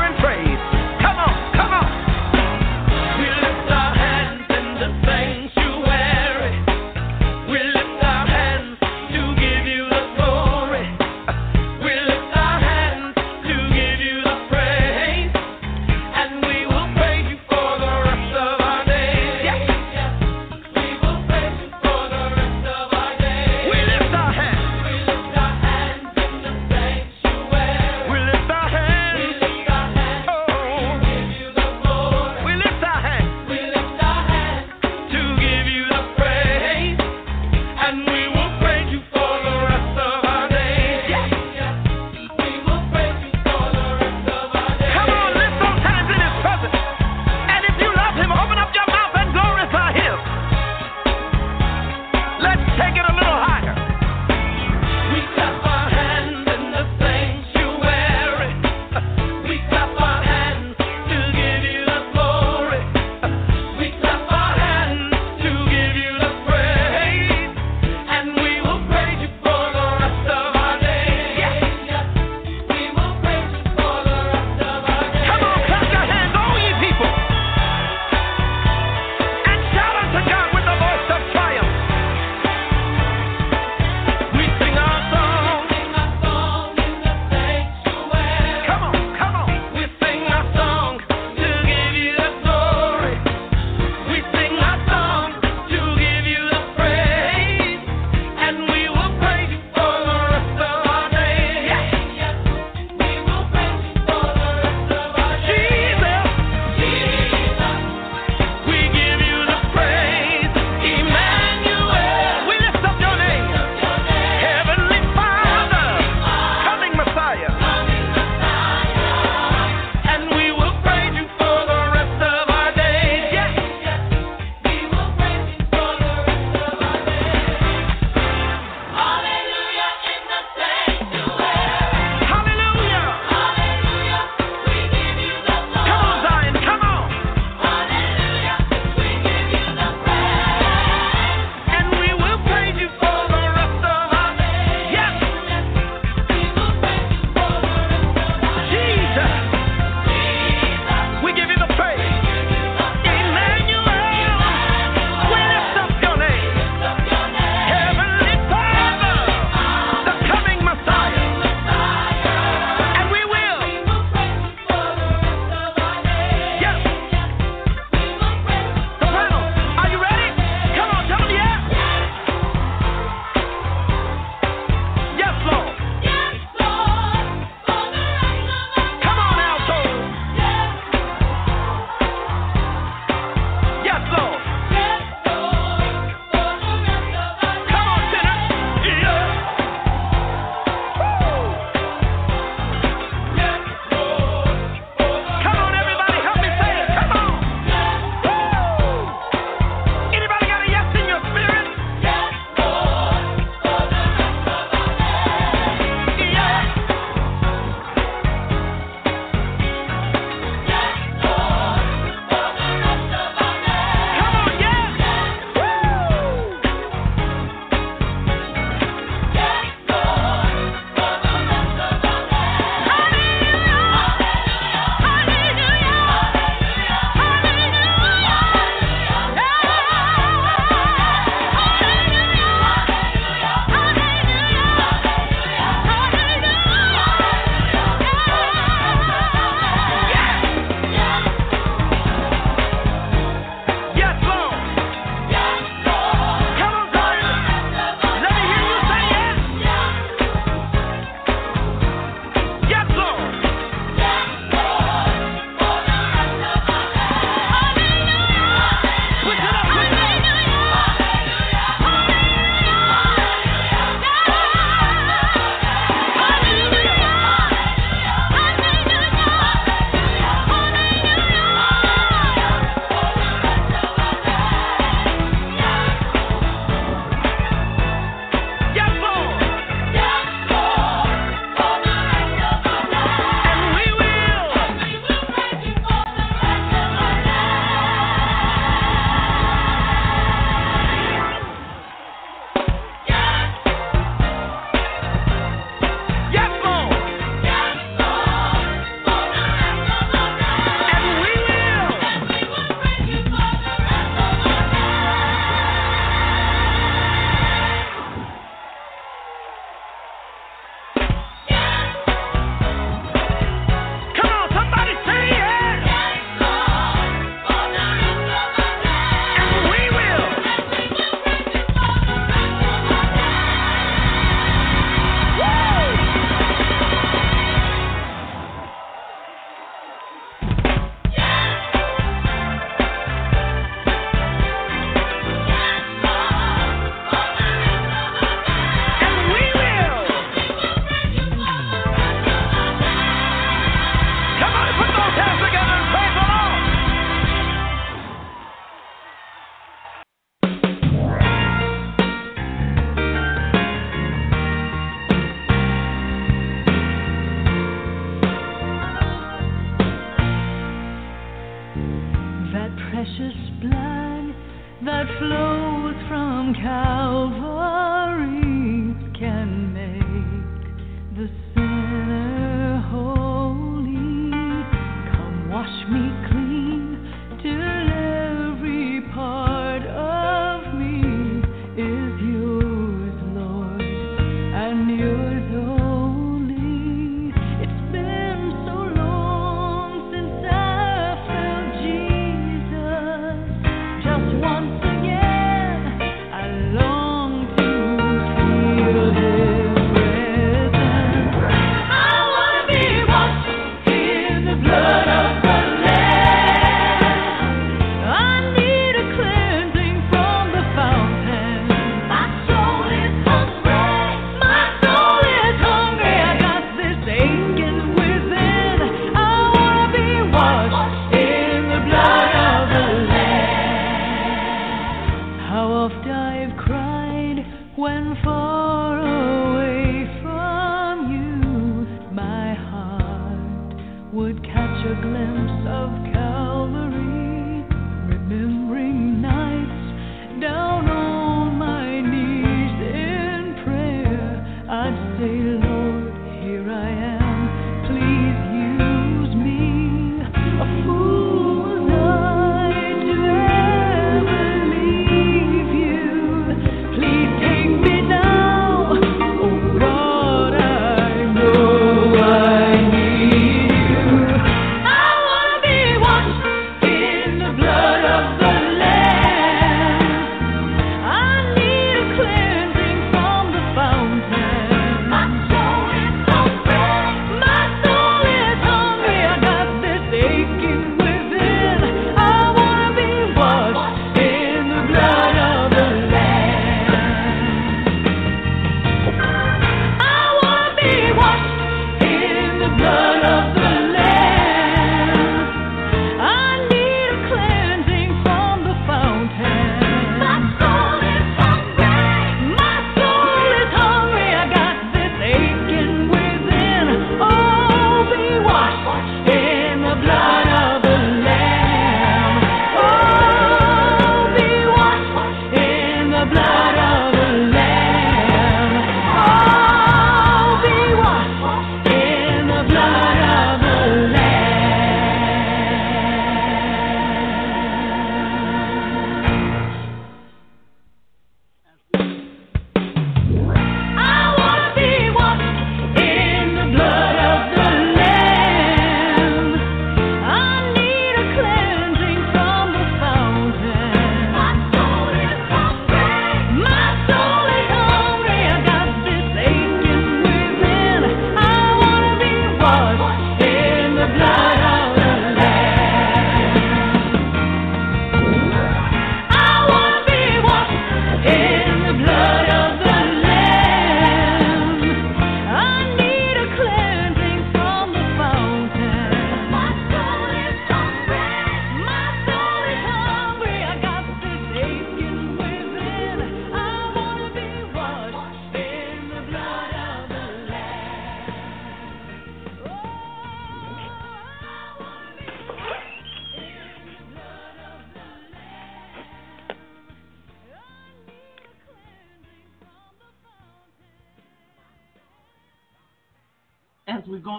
darkness. 435.01 435.24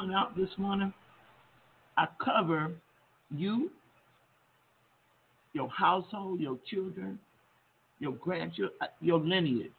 Going 0.07 0.17
out 0.17 0.37
this 0.37 0.51
morning, 0.57 0.93
I 1.97 2.07
cover 2.23 2.73
you, 3.35 3.71
your 5.53 5.69
household, 5.69 6.41
your 6.41 6.59
children, 6.71 7.19
your 7.99 8.13
grandchildren, 8.13 8.77
uh, 8.81 8.87
your 9.01 9.19
lineage 9.19 9.71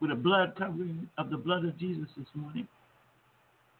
with 0.00 0.10
a 0.10 0.14
blood 0.14 0.54
covering 0.56 1.08
of 1.18 1.30
the 1.30 1.36
blood 1.36 1.64
of 1.64 1.76
Jesus 1.78 2.06
this 2.16 2.26
morning. 2.34 2.68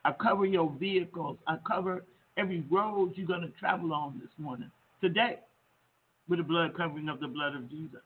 I 0.04 0.12
cover 0.12 0.44
your 0.44 0.74
vehicles. 0.78 1.38
I 1.46 1.56
cover 1.66 2.04
every 2.36 2.64
road 2.70 3.12
you're 3.14 3.26
going 3.26 3.42
to 3.42 3.52
travel 3.58 3.92
on 3.92 4.18
this 4.20 4.30
morning, 4.36 4.70
today, 5.00 5.38
with 6.28 6.38
the 6.38 6.44
blood 6.44 6.76
covering 6.76 7.08
of 7.08 7.20
the 7.20 7.28
blood 7.28 7.54
of 7.54 7.70
Jesus. 7.70 8.00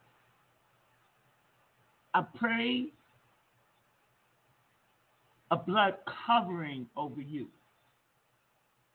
I 2.15 2.23
pray 2.39 2.89
a 5.53 5.57
blood 5.57 5.99
covering 6.27 6.87
over 6.97 7.21
you 7.21 7.47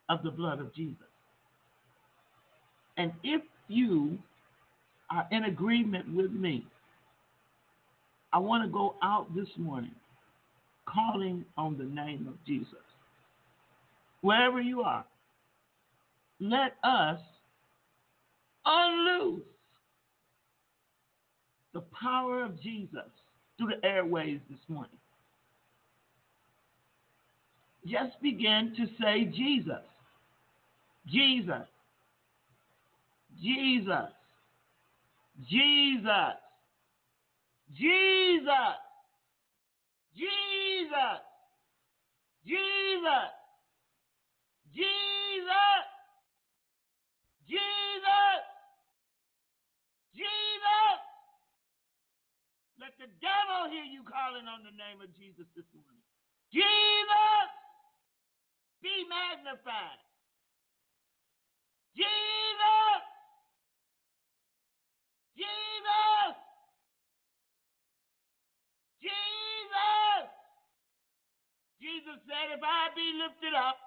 of 0.10 0.24
the 0.24 0.32
blood 0.32 0.60
of 0.60 0.74
Jesus. 0.74 0.98
And 2.98 3.12
if 3.24 3.44
you 3.68 4.18
are 5.12 5.28
in 5.32 5.46
agreement 5.46 6.14
with 6.16 6.32
me, 6.32 6.66
I 8.34 8.40
want 8.40 8.64
to 8.64 8.70
go 8.70 8.96
out 9.04 9.34
this 9.36 9.48
morning 9.56 9.94
calling 10.92 11.46
on 11.58 11.78
the 11.78 11.84
name 11.84 12.26
of 12.28 12.44
Jesus. 12.46 12.74
Wherever 14.22 14.60
you 14.60 14.82
are, 14.82 15.06
let 16.40 16.76
us 16.84 17.20
unloose 18.66 19.44
the 21.74 21.84
power 22.02 22.44
of 22.44 22.60
Jesus 22.60 23.12
through 23.58 23.74
the 23.80 23.88
airways 23.88 24.40
this 24.50 24.60
morning 24.68 24.98
just 27.88 28.22
begin 28.22 28.74
to 28.78 28.86
say 29.02 29.26
Jesus. 29.26 29.84
Jesus. 31.08 31.68
Jesus. 33.42 34.12
Jesus. 35.48 36.36
Jesus. 37.74 38.78
Jesus. 40.16 41.22
Jesus. 42.46 43.32
Jesus. 44.76 45.86
Jesus. 47.48 48.42
Jesus. 50.16 51.00
Let 52.80 52.94
the 53.00 53.08
devil 53.22 53.72
hear 53.72 53.84
you 53.84 54.04
calling 54.04 54.48
on 54.48 54.64
the 54.64 54.76
name 54.76 55.00
of 55.02 55.08
Jesus 55.16 55.46
this 55.56 55.66
morning. 55.74 56.02
Jesus 56.52 57.48
be 58.82 59.06
magnified. 59.10 60.02
Jesus! 61.98 63.02
Jesus! 65.36 66.36
Jesus! 69.02 70.24
Jesus 71.82 72.20
said, 72.30 72.54
If 72.54 72.62
I 72.62 72.94
be 72.94 73.18
lifted 73.18 73.54
up, 73.58 73.78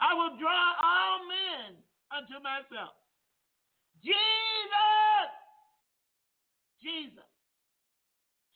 I 0.00 0.14
will 0.14 0.36
draw 0.40 0.64
all 0.80 1.18
men 1.28 1.76
unto 2.10 2.40
myself. 2.42 2.96
Jesus! 4.02 5.28
Jesus! 6.80 7.30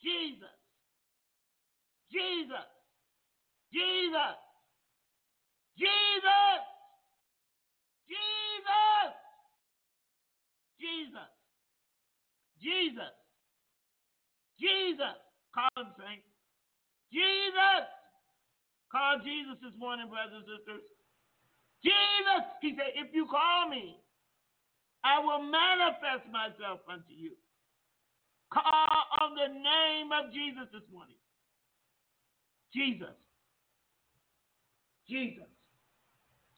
Jesus! 0.01 0.57
Jesus! 2.11 2.69
Jesus! 3.71 4.48
Jesus! 5.79 6.59
Jesus! 8.11 9.15
Jesus! 10.75 11.31
Jesus! 12.59 13.15
Jesus! 14.59 15.17
Call 15.55 15.71
him, 15.79 15.89
saints. 15.95 16.27
Jesus! 17.15 17.87
Call 18.91 19.23
Jesus 19.23 19.55
this 19.63 19.73
morning, 19.79 20.11
brothers 20.11 20.43
and 20.43 20.59
sisters. 20.59 20.83
Jesus! 21.79 22.43
He 22.59 22.75
said, 22.75 22.91
if 22.99 23.15
you 23.15 23.23
call 23.31 23.71
me, 23.71 24.03
I 25.07 25.23
will 25.23 25.39
manifest 25.39 26.27
myself 26.27 26.83
unto 26.91 27.15
you. 27.15 27.39
Call 28.51 28.99
on 29.23 29.31
the 29.39 29.47
name 29.47 30.11
of 30.11 30.33
Jesus 30.33 30.67
this 30.73 30.83
morning. 30.91 31.15
Jesus. 32.73 33.15
Jesus. 35.07 35.47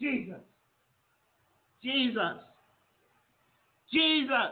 Jesus. 0.00 0.40
Jesus. 1.82 2.36
Jesus. 3.92 4.50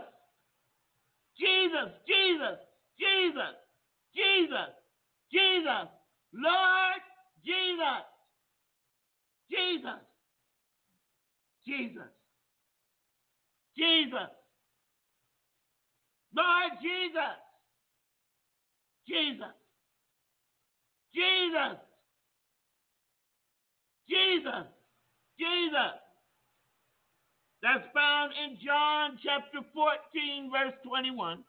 Jesus. 1.38 1.90
Jesus. 2.08 2.58
Jesus. 2.98 3.54
Jesus. 4.14 4.70
Jesus. 5.32 5.88
Lord 6.32 7.02
Jesus. 7.44 8.04
Jesus. 9.50 10.00
Jesus. 11.66 12.12
Jesus. 13.76 14.30
Lord 16.34 16.72
Jesus. 16.80 17.38
Jesus. 19.06 19.54
Jesus. 21.14 21.78
Jesus. 24.08 24.81
Jesus. 25.42 25.98
That's 27.62 27.86
found 27.94 28.32
in 28.44 28.58
John 28.64 29.18
chapter 29.22 29.58
14, 29.74 30.50
verse 30.50 30.74
21. 30.86 31.42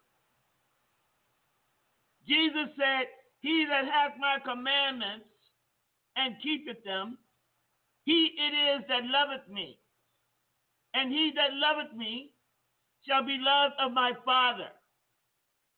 Jesus 2.28 2.70
said, 2.78 3.06
He 3.42 3.66
that 3.70 3.86
hath 3.86 4.14
my 4.20 4.38
commandments 4.46 5.30
and 6.16 6.36
keepeth 6.42 6.84
them, 6.84 7.18
he 8.06 8.32
it 8.38 8.54
is 8.78 8.86
that 8.90 9.04
loveth 9.06 9.48
me. 9.50 9.80
And 10.94 11.12
he 11.12 11.32
that 11.36 11.54
loveth 11.54 11.96
me 11.98 12.32
shall 13.08 13.26
be 13.26 13.38
loved 13.40 13.76
of 13.80 13.92
my 13.92 14.14
Father. 14.24 14.70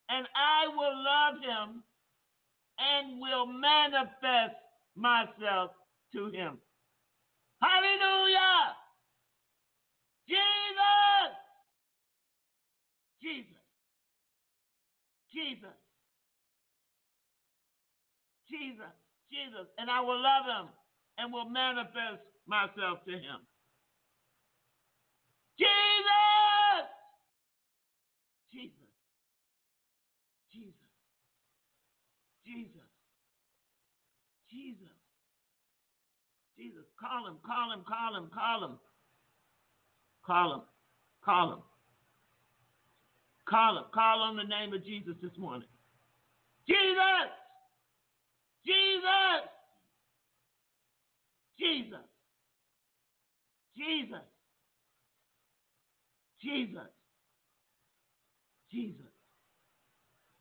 And 0.10 0.28
I 0.36 0.68
will 0.68 0.96
love 1.04 1.36
him 1.42 1.84
and 2.78 3.22
will 3.22 3.46
manifest 3.46 4.60
myself 4.96 5.72
to 6.14 6.28
him. 6.30 6.60
Hallelujah! 7.66 8.78
Jesus! 10.30 11.32
Jesus. 13.22 13.66
Jesus. 15.34 15.78
Jesus. 18.50 18.94
Jesus. 19.32 19.68
And 19.80 19.90
I 19.90 20.02
will 20.02 20.22
love 20.22 20.46
him 20.46 20.70
and 21.18 21.34
will 21.34 21.50
manifest 21.50 22.22
myself 22.48 23.04
to 23.06 23.14
him. 23.14 23.42
Jesus! 25.58 26.86
Jesus. 28.54 28.92
Jesus. 30.54 30.92
Jesus. 32.46 32.90
Jesus. 34.52 34.95
Call 37.00 37.28
him, 37.28 37.36
call 37.46 37.74
him, 37.74 37.84
call 37.88 38.16
him, 38.16 38.30
call 38.34 38.64
him. 38.66 38.80
Call 40.26 40.54
him. 40.54 40.62
Call 41.24 41.52
him. 41.54 41.60
Call 43.48 43.78
him. 43.78 43.84
Call 43.94 44.22
on 44.22 44.36
the 44.38 44.44
name 44.44 44.74
of 44.74 44.84
Jesus 44.84 45.14
this 45.22 45.32
morning. 45.38 45.68
Jesus! 46.68 47.30
Jesus! 48.66 49.50
Jesus! 51.60 51.98
Jesus! 53.78 54.20
Jesus! 56.42 56.80
Jesus! 58.72 59.06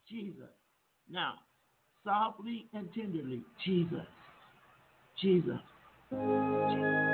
Jesus! 0.08 0.50
Now, 1.10 1.34
softly 2.04 2.66
and 2.72 2.88
tenderly, 2.94 3.42
Jesus! 3.64 4.06
Jesus! 5.20 5.60
And 6.10 7.13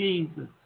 Jesus. 0.00 0.59